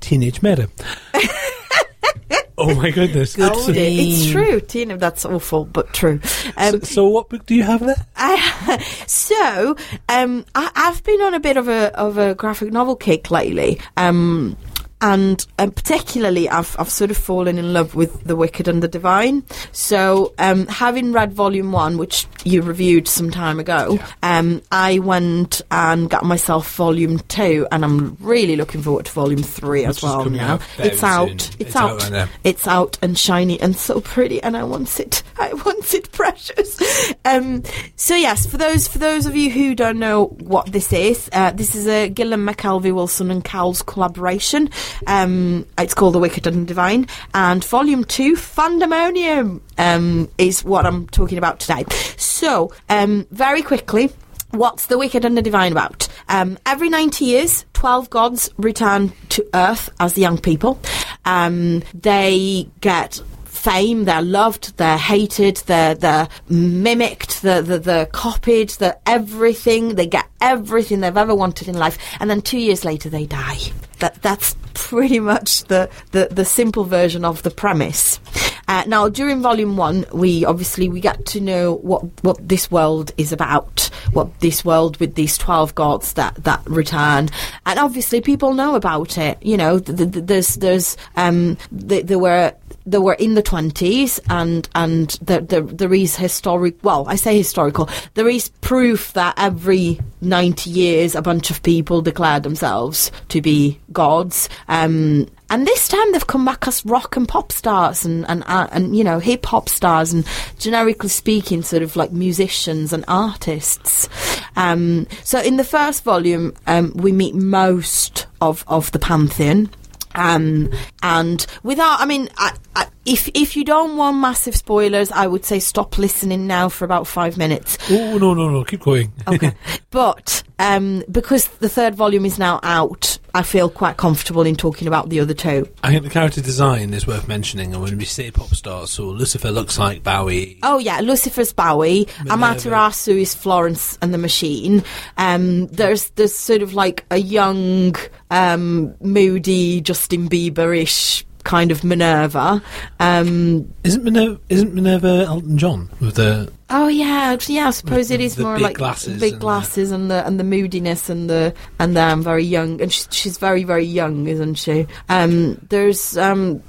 [0.00, 0.66] Teenage murder.
[2.58, 3.36] oh my goodness!
[3.38, 4.96] Oh, So, it's true, Tina.
[4.96, 6.20] That's awful, but true.
[6.56, 8.06] Um, so what book do you have there?
[8.16, 9.76] I, so
[10.08, 13.80] um, I, I've been on a bit of a of a graphic novel kick lately.
[13.96, 14.56] Um,
[15.00, 18.88] and um, particularly, I've, I've sort of fallen in love with The Wicked and the
[18.88, 19.44] Divine.
[19.72, 25.60] So, um, having read Volume 1, which you reviewed some time ago, um, I went
[25.70, 30.02] and got myself Volume 2, and I'm really looking forward to Volume 3 Which as
[30.02, 30.54] well now.
[30.54, 31.30] out It's out.
[31.30, 32.10] It's, It's out out.
[32.10, 32.28] right.
[32.44, 35.22] It's out and shiny and so pretty, and I want it.
[35.38, 36.80] I want it precious.
[37.24, 37.62] Um,
[37.96, 41.50] so yes, for those for those of you who don't know what this is, uh,
[41.52, 44.70] this is a Gillen McKelvie Wilson and Cowles collaboration.
[45.06, 51.06] Um, it's called The Wicked and Divine, and Volume Two, Fandemonium, um, is what I'm
[51.08, 51.84] talking about today.
[52.16, 54.12] So, um, very quickly.
[54.52, 56.08] What's the wicked and the divine about?
[56.28, 60.78] Um, every 90 years, 12 gods return to Earth as the young people.
[61.24, 63.20] Um, they get
[63.66, 70.06] fame, they're loved, they're hated, they're, they're mimicked, they're, they're, they're copied, they're everything, they
[70.06, 73.58] get everything they've ever wanted in life, and then two years later they die.
[73.98, 78.20] That, that's pretty much the, the, the simple version of the premise.
[78.68, 83.12] Uh, now, during volume one, we obviously we get to know what what this world
[83.16, 87.28] is about, what this world with these twelve gods that that return,
[87.64, 89.38] and obviously people know about it.
[89.40, 91.56] You know, th- th- th- there's there's um
[91.88, 92.52] th- there were
[92.86, 96.76] there were in the twenties, and and there, is historic.
[96.82, 97.88] Well, I say historical.
[98.14, 103.78] There is proof that every ninety years, a bunch of people declare themselves to be
[103.92, 104.48] gods.
[104.68, 108.68] Um, and this time they've come back as rock and pop stars and and uh,
[108.72, 110.26] and you know hip hop stars and
[110.58, 114.08] generically speaking, sort of like musicians and artists.
[114.54, 119.70] Um, so in the first volume, um, we meet most of of the pantheon.
[120.16, 125.26] Um, and without, I mean, I, I, if if you don't want massive spoilers, I
[125.26, 127.78] would say stop listening now for about five minutes.
[127.90, 128.64] Oh no no no!
[128.64, 129.12] Keep going.
[129.26, 129.54] Okay.
[129.90, 134.88] but um, because the third volume is now out, I feel quite comfortable in talking
[134.88, 135.68] about the other two.
[135.84, 139.04] I think the character design is worth mentioning, and when we say pop stars, so
[139.04, 140.58] Lucifer looks like Bowie.
[140.62, 142.54] Oh yeah, Lucifer's Bowie, Minerva.
[142.54, 144.82] Amaterasu is Florence and the Machine.
[145.16, 147.94] Um, there's there's sort of like a young,
[148.30, 152.60] um, moody Justin Bieber-ish kind of Minerva.
[153.00, 157.68] Um, Isn't Minerva, isn't Minerva Elton John with the oh yeah, yeah.
[157.68, 160.38] I suppose it is the more big like glasses big and glasses and the and
[160.38, 164.26] the moodiness and the and the I'm very young and she's she's very very young,
[164.26, 164.86] isn't she?
[165.08, 166.62] Um, there's um.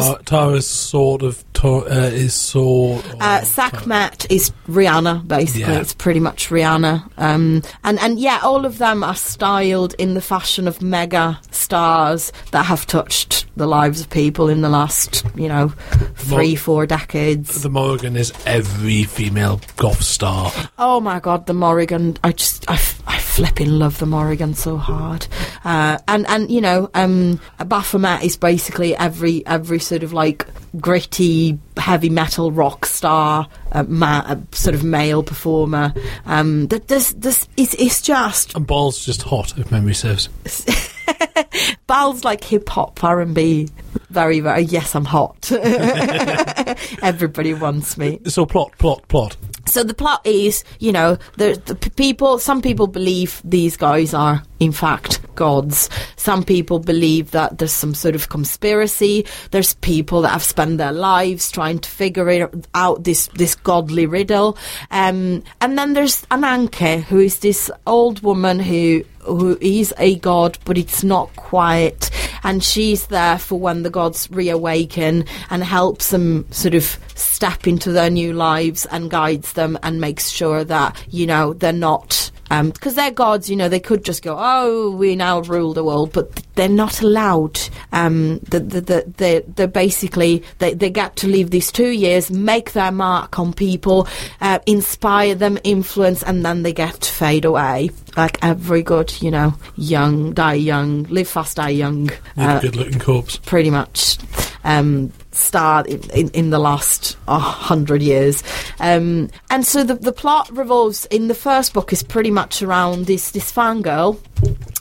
[0.00, 5.60] Tar- Tara's sort of tar- uh, is sort of Uh, Sakhmet is Rihanna, basically.
[5.62, 5.80] Yeah.
[5.80, 7.08] It's pretty much Rihanna.
[7.18, 12.32] Um, and, and yeah, all of them are styled in the fashion of mega stars
[12.50, 15.68] that have touched the lives of people in the last, you know,
[16.14, 17.62] three, four decades.
[17.62, 20.50] the Morrigan is every female goth star.
[20.78, 22.16] Oh my god, the Morrigan!
[22.24, 25.26] I just, I, f- I flipping love the Morrigan so hard.
[25.64, 30.46] Uh, and and you know, um, Baphomet is basically every every sort of like
[30.80, 35.92] gritty heavy metal rock star, uh, ma- uh, sort of male performer.
[36.24, 40.28] Um, that this this it's, it's just And Baal's just hot, if memory serves.
[41.86, 43.68] Baal's like hip hop R and B.
[44.10, 45.50] Very very yes, I'm hot.
[47.02, 48.20] Everybody wants me.
[48.26, 49.36] So plot, plot, plot.
[49.66, 52.38] So the plot is, you know, the, the people.
[52.38, 55.90] Some people believe these guys are, in fact, gods.
[56.14, 59.26] Some people believe that there's some sort of conspiracy.
[59.50, 64.06] There's people that have spent their lives trying to figure it out this this godly
[64.06, 64.56] riddle.
[64.92, 70.58] Um, and then there's Ananke, who is this old woman who who is a god,
[70.64, 72.10] but it's not quite.
[72.44, 77.92] And she's there for when the gods reawaken and helps them sort of step into
[77.92, 82.31] their new lives and guides them and makes sure that, you know, they're not.
[82.60, 86.12] Because they're gods, you know, they could just go, oh, we now rule the world,
[86.12, 87.58] but they're not allowed.
[87.92, 92.30] Um, the, the, the, they, they're basically, they, they get to live these two years,
[92.30, 94.06] make their mark on people,
[94.40, 97.90] uh, inspire them, influence, and then they get to fade away.
[98.16, 102.10] Like every good, you know, young, die young, live fast, die young.
[102.36, 103.38] Uh, good looking corpse.
[103.38, 104.18] pretty much
[104.64, 108.42] um, star in, in, in the last hundred years.
[108.78, 113.06] Um, and so the, the plot revolves in the first book is pretty much around
[113.06, 114.18] this this fangirl,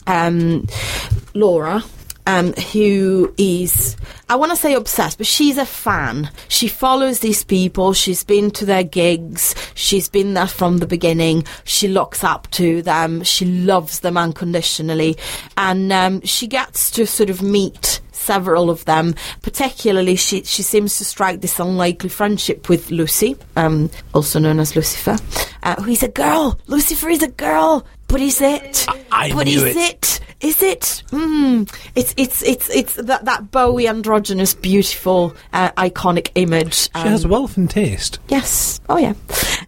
[0.08, 0.68] um,
[1.34, 1.84] Laura.
[2.28, 3.98] Um, who is,
[4.30, 6.30] I want to say obsessed, but she's a fan.
[6.50, 7.94] She follows these people.
[7.94, 9.56] She's been to their gigs.
[9.74, 11.46] She's been there from the beginning.
[11.64, 13.24] She looks up to them.
[13.24, 15.18] She loves them unconditionally.
[15.58, 19.16] And um, she gets to sort of meet several of them.
[19.42, 24.76] Particularly, she she seems to strike this unlikely friendship with Lucy, um, also known as
[24.76, 25.18] Lucifer,
[25.64, 26.60] uh, who is a girl.
[26.68, 27.86] Lucifer is a girl.
[28.08, 28.86] But is it?
[29.10, 29.78] I but knew is it.
[29.78, 30.20] it?
[30.42, 31.04] Is it?
[31.12, 36.90] Mm, it's it's it's it's that that Bowie androgynous, beautiful, uh, iconic image.
[36.94, 38.20] She has wealth and taste.
[38.28, 38.82] Yes.
[38.90, 39.14] Oh, yeah.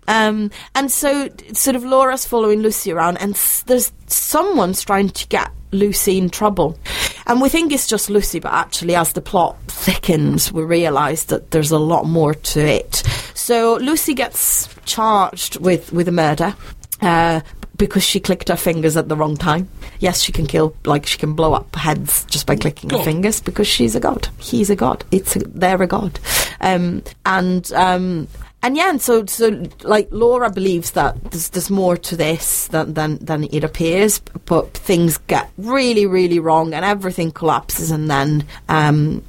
[0.10, 5.28] Um, and so, sort of, Laura's following Lucy around, and s- there's someone's trying to
[5.30, 6.78] get Lucy in trouble.
[7.26, 11.52] And we think it's just Lucy, but actually, as the plot thickens, we realise that
[11.52, 13.04] there's a lot more to it.
[13.34, 16.56] So Lucy gets charged with with a murder.
[17.02, 17.42] Uh,
[17.76, 19.68] because she clicked her fingers at the wrong time.
[20.00, 23.42] Yes, she can kill, like she can blow up heads just by clicking her fingers
[23.42, 24.28] because she's a god.
[24.38, 25.04] He's a god.
[25.12, 26.20] It's a, they're a god.
[26.62, 28.28] Um, and um,
[28.64, 32.94] and yeah, and so so like Laura believes that there's there's more to this than
[32.94, 38.46] than than it appears, but things get really really wrong and everything collapses, and then
[38.70, 39.22] um,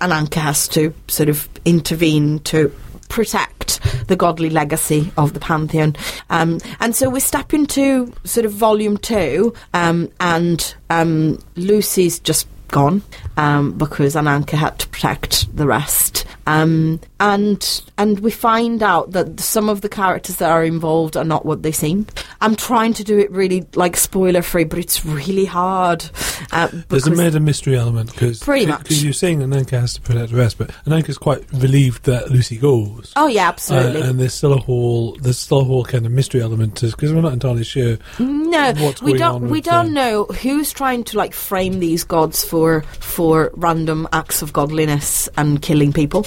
[0.00, 2.72] Ananke has to sort of intervene to
[3.10, 5.94] protect the godly legacy of the pantheon.
[6.30, 12.46] Um, and so we step into sort of volume two, um, and um, Lucy's just
[12.68, 13.02] gone
[13.36, 16.24] um, because Ananke had to protect the rest.
[16.46, 21.24] Um, and and we find out that some of the characters that are involved are
[21.24, 22.06] not what they seem.
[22.40, 26.08] I'm trying to do it really like spoiler free, but it's really hard.
[26.50, 28.90] Uh, There's a murder mystery element because Pretty much.
[28.90, 33.12] you're saying Ananke has to protect the rest, but Ananke's quite relieved that Lucy goes.
[33.16, 34.00] Oh yeah, Uh, absolutely.
[34.02, 37.12] and there's still a whole there's still a whole kind of mystery element to because
[37.12, 39.44] we're not entirely sure No, what's we going don't.
[39.44, 42.57] on We don't uh, know who's trying to like frame these gods for
[43.00, 46.26] for random acts of godliness and killing people.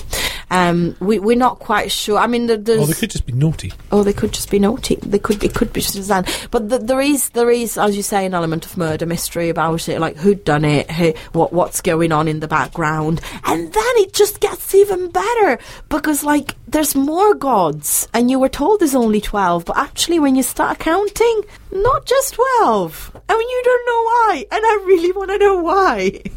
[0.50, 2.18] Um, we we're not quite sure.
[2.18, 3.72] I mean, there- there's or they could just be naughty.
[3.92, 4.96] Oh, they could just be naughty.
[5.02, 5.44] They could.
[5.44, 6.26] It could be Suzanne.
[6.52, 9.88] But th- there is, there is, as you say, an element of murder mystery about
[9.90, 10.00] it.
[10.00, 10.90] Like who'd done it?
[10.92, 13.22] Who, what, what's going on in the background?
[13.46, 15.58] And then it just gets even better
[15.90, 20.36] because, like, there's more gods, and you were told there's only twelve, but actually, when
[20.36, 23.16] you start counting, not just twelve.
[23.28, 26.22] I mean, you don't know why, and I really want to know why.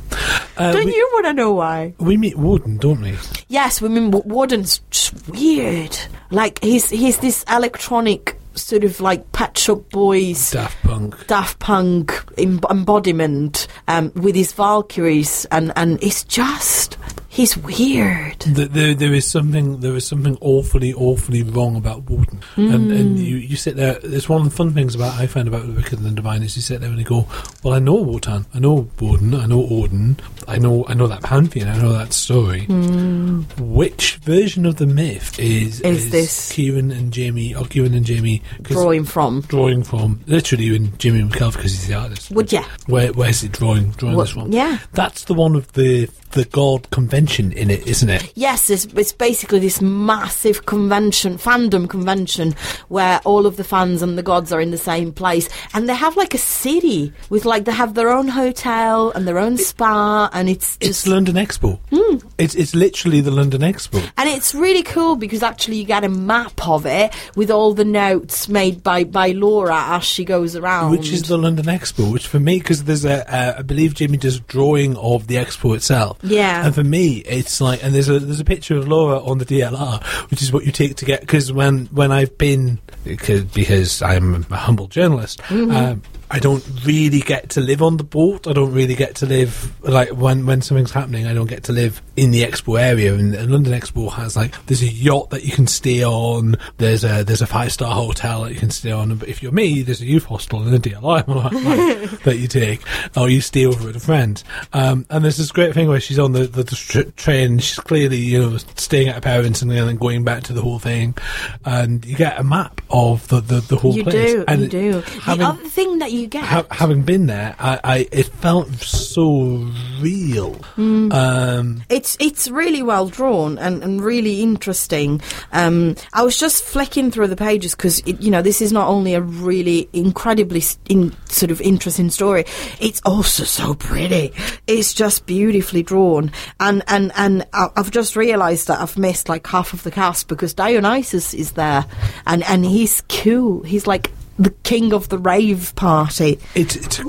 [0.56, 1.92] Uh, don't we, you want to know why?
[1.98, 3.16] we meet Woden, don't we?
[3.48, 5.98] Yes, we mean, Woden's just weird.
[6.30, 10.52] Like he's he's this electronic sort of like Pet Shop Boys.
[10.52, 11.26] Daft Punk.
[11.26, 16.96] Daft Punk em- embodiment um, with his Valkyries, and, and it's just
[17.34, 18.38] He's weird.
[18.38, 19.80] Th- There, there is something.
[19.80, 22.90] There is something awfully, awfully wrong about Wotan, and hmm.
[22.92, 23.98] and you, you sit there.
[24.04, 26.44] It's one of the fun things about I find about the Wicked and the Divine
[26.44, 27.26] is you sit there and you go,
[27.64, 30.16] well, I know Wotan, I know Woden, I know Odin,
[30.46, 32.66] I know I know that pantheon, I know that story.
[32.66, 33.42] Hmm.
[33.58, 38.42] Which version of the myth is Is this- Kieron and Jamie, or Kieron and Jamie
[38.62, 39.40] Drawing from.
[39.40, 42.30] drawing from literally in Jimmy McKelvie because he's the artist.
[42.30, 42.64] Would yeah.
[42.86, 44.52] Where where's he drawing drawing What- this from?
[44.52, 44.78] yeah.
[44.92, 48.32] that's the one of the the god convention in it, isn't it?
[48.34, 52.54] Yes, it's, it's basically this massive convention, fandom convention,
[52.88, 55.94] where all of the fans and the gods are in the same place, and they
[55.94, 60.28] have like a city with like they have their own hotel and their own spa,
[60.32, 61.78] and it's It's London Expo.
[61.90, 62.26] Hmm.
[62.38, 64.02] It's it's literally the London Expo.
[64.16, 67.84] and it's really cool because actually you get a map of it with all the
[67.84, 72.26] notes made by by Laura as she goes around, Which is the London Expo, which
[72.26, 75.74] for me, because there's a, uh, I believe Jamie does a drawing of the expo
[75.76, 76.18] itself.
[76.24, 76.66] Yeah.
[76.66, 79.44] And for me, it's like, and there's a there's a picture of Laura on the
[79.44, 81.20] DLR, which is what you take to get.
[81.20, 85.70] Because when when I've been, because, because I'm a humble journalist, Mm-hmm.
[85.70, 88.46] um, I don't really get to live on the boat.
[88.46, 91.26] I don't really get to live like when when something's happening.
[91.26, 93.14] I don't get to live in the expo area.
[93.14, 96.56] And the London Expo has like there's a yacht that you can stay on.
[96.78, 99.14] There's a there's a five star hotel that you can stay on.
[99.16, 102.82] But if you're me, there's a youth hostel and a DLR like, that you take,
[103.16, 104.42] or you stay over with a friend.
[104.72, 107.58] Um, and there's this great thing where she's on the the, the tr- train.
[107.58, 110.78] She's clearly you know staying at her parents and then going back to the whole
[110.78, 111.16] thing.
[111.64, 114.32] And you get a map of the the, the whole you place.
[114.32, 114.92] do, and you do.
[115.00, 116.44] The other thing that you get.
[116.44, 120.54] ha- having been there, I, I it felt so real.
[120.74, 121.12] Hmm.
[121.12, 125.20] Um, It's it's really well drawn and, and really interesting.
[125.52, 129.14] Um, I was just flicking through the pages because you know this is not only
[129.14, 132.44] a really incredibly in, sort of interesting story,
[132.80, 134.32] it's also so pretty.
[134.66, 139.72] It's just beautifully drawn, and and and I've just realised that I've missed like half
[139.72, 141.84] of the cast because Dionysus is there,
[142.26, 143.62] and and he's cool.
[143.62, 146.38] He's like the king of the rave party.
[146.54, 147.00] it's it's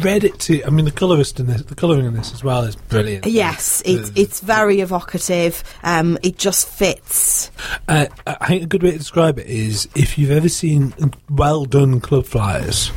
[0.00, 0.64] credit to.
[0.64, 3.26] I mean, the colorist in this, the coloring in this as well is brilliant.
[3.26, 5.62] Yes, it's it's very evocative.
[5.82, 7.50] Um, it just fits.
[7.88, 10.94] Uh, I think a good way to describe it is if you've ever seen
[11.30, 12.90] well done club flyers,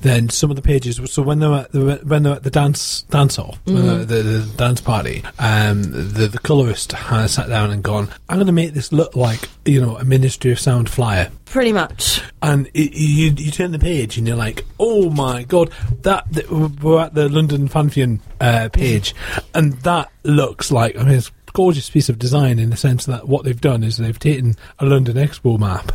[0.00, 1.00] then some of the pages.
[1.10, 4.52] So when they're at the when they're at the dance dance off, uh, the, the
[4.56, 8.74] dance party, um, the the colorist has sat down and gone, "I'm going to make
[8.74, 12.20] this look like you know a Ministry of Sound flyer." Pretty much.
[12.42, 15.70] and it, you you turn the page and you're like, oh my god,
[16.02, 19.14] that, that we're at the London Fanfion uh, page,
[19.54, 23.06] and that looks like I mean it's a gorgeous piece of design in the sense
[23.06, 25.92] that what they've done is they've taken a London Expo map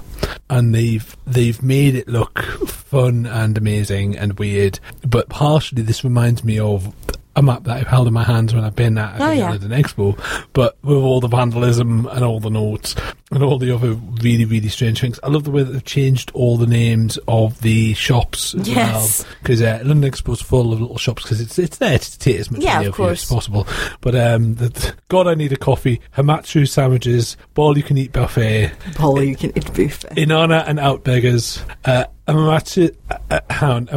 [0.50, 6.44] and they've they've made it look fun and amazing and weird, but partially this reminds
[6.44, 6.94] me of.
[7.36, 9.50] A map that I've held in my hands when I've been at Oh, yeah.
[9.50, 10.16] London Expo,
[10.54, 12.94] but with all the vandalism and all the notes
[13.34, 15.20] and all the other really, really strange things.
[15.24, 19.24] I love the way that they've changed all the names of the shops as Yes.
[19.24, 19.30] well.
[19.42, 22.52] Because uh, London Expo's full of little shops because it's it's there to take as
[22.52, 23.68] much Yeah, of as possible.
[24.02, 26.00] But um, the, God, I need a coffee.
[26.18, 30.10] Hamatsu sandwiches, ball you can eat buffet, Paul, you can eat buffet.
[30.16, 33.90] Inanna and Outbeggars, uh, Amamatsu uh, uh, Hound,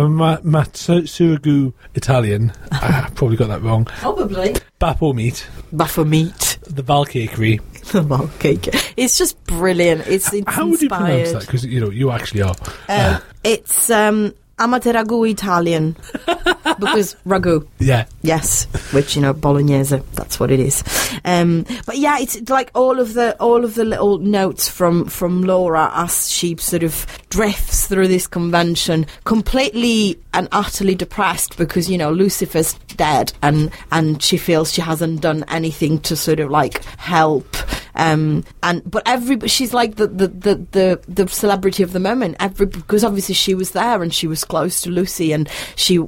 [0.70, 2.52] Amamatsurugu Italian.
[2.72, 3.84] I probably got that wrong.
[3.86, 4.54] Probably.
[4.78, 6.58] Bappo meat, Buffer meat.
[6.66, 7.60] the Valcakery.
[7.92, 8.68] The malt cake.
[8.96, 10.08] It's just brilliant.
[10.08, 11.42] It's, it's How would you pronounce that?
[11.42, 12.54] Because you know you actually are.
[12.88, 15.96] Uh, it's um, amate ragu Italian.
[16.78, 17.66] because ragu.
[17.78, 18.06] Yeah.
[18.22, 20.00] Yes, which you know bolognese.
[20.14, 20.82] That's what it is.
[21.24, 25.42] Um, but yeah, it's like all of the all of the little notes from from
[25.42, 31.98] Laura as she sort of drifts through this convention, completely and utterly depressed because you
[31.98, 36.84] know Lucifer's dead and and she feels she hasn't done anything to sort of like
[36.96, 37.56] help.
[37.96, 42.36] Um, and but every she's like the, the, the, the, the celebrity of the moment.
[42.40, 45.98] Every because obviously she was there and she was close to Lucy and she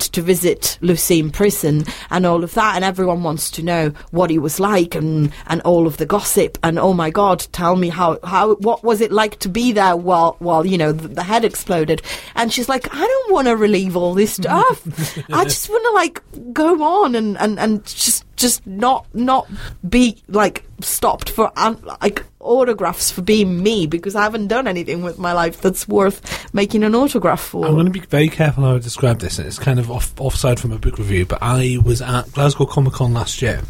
[0.00, 2.76] to visit Lucy in prison and all of that.
[2.76, 6.58] And everyone wants to know what he was like and and all of the gossip.
[6.62, 9.96] And oh my God, tell me how how what was it like to be there
[9.96, 12.02] while while you know the, the head exploded.
[12.34, 14.86] And she's like, I don't want to relieve all this stuff.
[15.32, 19.48] I just want to like go on and and and just just not not
[19.88, 21.52] be like stopped for
[22.00, 26.52] like autographs for being me because I haven't done anything with my life that's worth
[26.54, 27.66] making an autograph for.
[27.66, 29.38] I'm going to be very careful how I describe this.
[29.38, 32.66] and It's kind of off offside from a book review, but I was at Glasgow
[32.66, 33.62] Comic Con last year,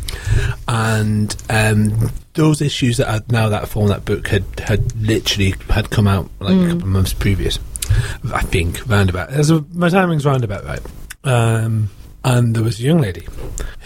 [0.66, 5.90] and um, those issues that had now that form that book had had literally had
[5.90, 7.58] come out like a couple of months previous.
[8.32, 9.30] I think roundabout.
[9.30, 10.80] There's a, my timing's roundabout right.
[11.24, 11.90] Um,
[12.24, 13.26] and there was a young lady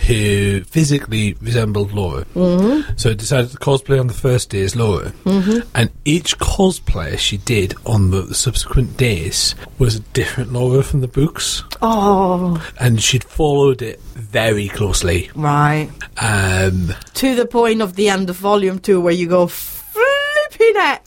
[0.07, 2.25] who physically resembled Laura.
[2.35, 2.93] Mm-hmm.
[2.97, 5.11] So decided to cosplay on the first day as Laura.
[5.25, 5.69] Mm-hmm.
[5.75, 11.09] And each cosplay she did on the, subsequent days was a different Laura from the
[11.09, 11.63] books.
[11.81, 15.31] Oh, And she'd followed it very closely.
[15.35, 15.89] right.
[16.21, 21.07] Um, To the point of the end of volume two where you go, flipping heck.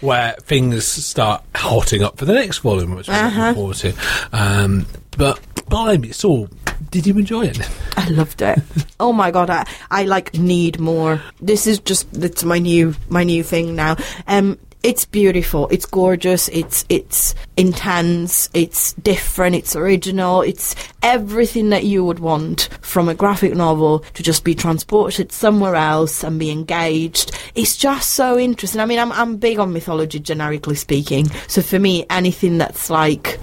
[0.00, 3.40] where things start hotting up for the next volume, which I'm Uh-huh.
[3.40, 3.92] looking forward to.
[4.32, 6.48] Um, but, blimey, so,
[6.90, 7.68] did you enjoy it?
[7.96, 8.58] I loved it.
[9.00, 11.20] oh my god, I, I like need more.
[11.40, 13.96] This is just it's my new my new thing now.
[14.26, 21.84] Um it's beautiful, it's gorgeous, it's it's intense, it's different, it's original, it's everything that
[21.84, 26.50] you would want from a graphic novel to just be transported somewhere else and be
[26.50, 27.36] engaged.
[27.56, 28.80] It's just so interesting.
[28.80, 31.28] I mean I'm I'm big on mythology generically speaking.
[31.48, 33.40] So for me anything that's like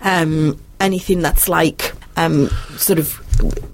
[0.00, 3.18] um, anything that's like um, sort of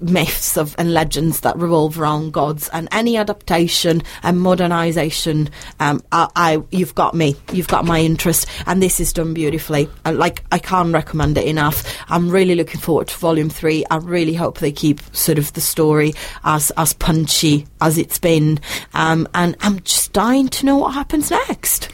[0.01, 6.29] myths of and legends that revolve around gods and any adaptation and modernization um, I,
[6.37, 7.37] I you've got me.
[7.53, 9.89] You've got my interest and this is done beautifully.
[10.05, 11.85] And like I can't recommend it enough.
[12.09, 13.85] I'm really looking forward to volume three.
[13.91, 16.15] I really hope they keep sort of the story
[16.45, 18.61] as as punchy as it's been.
[18.95, 21.89] Um, and I'm just dying to know what happens next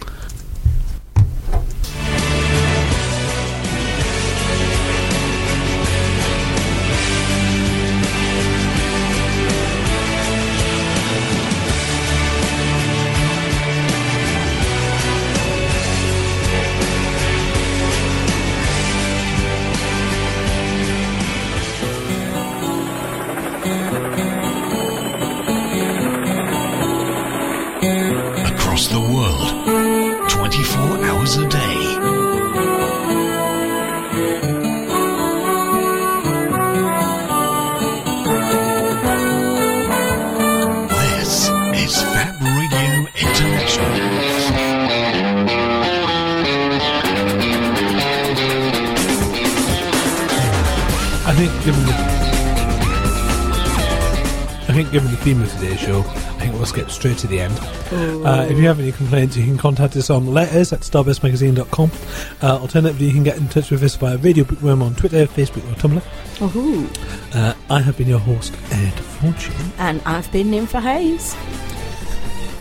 [55.64, 57.58] the theme today's show, I think we'll skip straight to the end.
[58.24, 61.90] Uh, if you have any complaints, you can contact us on letters at starburstmagazine.com.
[62.42, 65.70] Uh, alternatively, you can get in touch with us via Radio Bookworm on Twitter, Facebook,
[65.70, 66.56] or Tumblr.
[66.56, 66.88] Ooh.
[67.38, 69.54] Uh, I have been your host, Ed Fortune.
[69.78, 71.36] and I've been Ninfa Hayes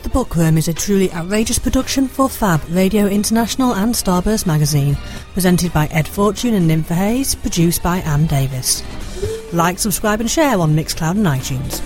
[0.04, 4.98] The Bookworm is a truly outrageous production for Fab, Radio International and Starburst Magazine.
[5.34, 8.84] Presented by Ed Fortune and Ninfa Hayes, produced by Anne Davis.
[9.54, 11.82] Like, subscribe and share on Mixcloud and iTunes.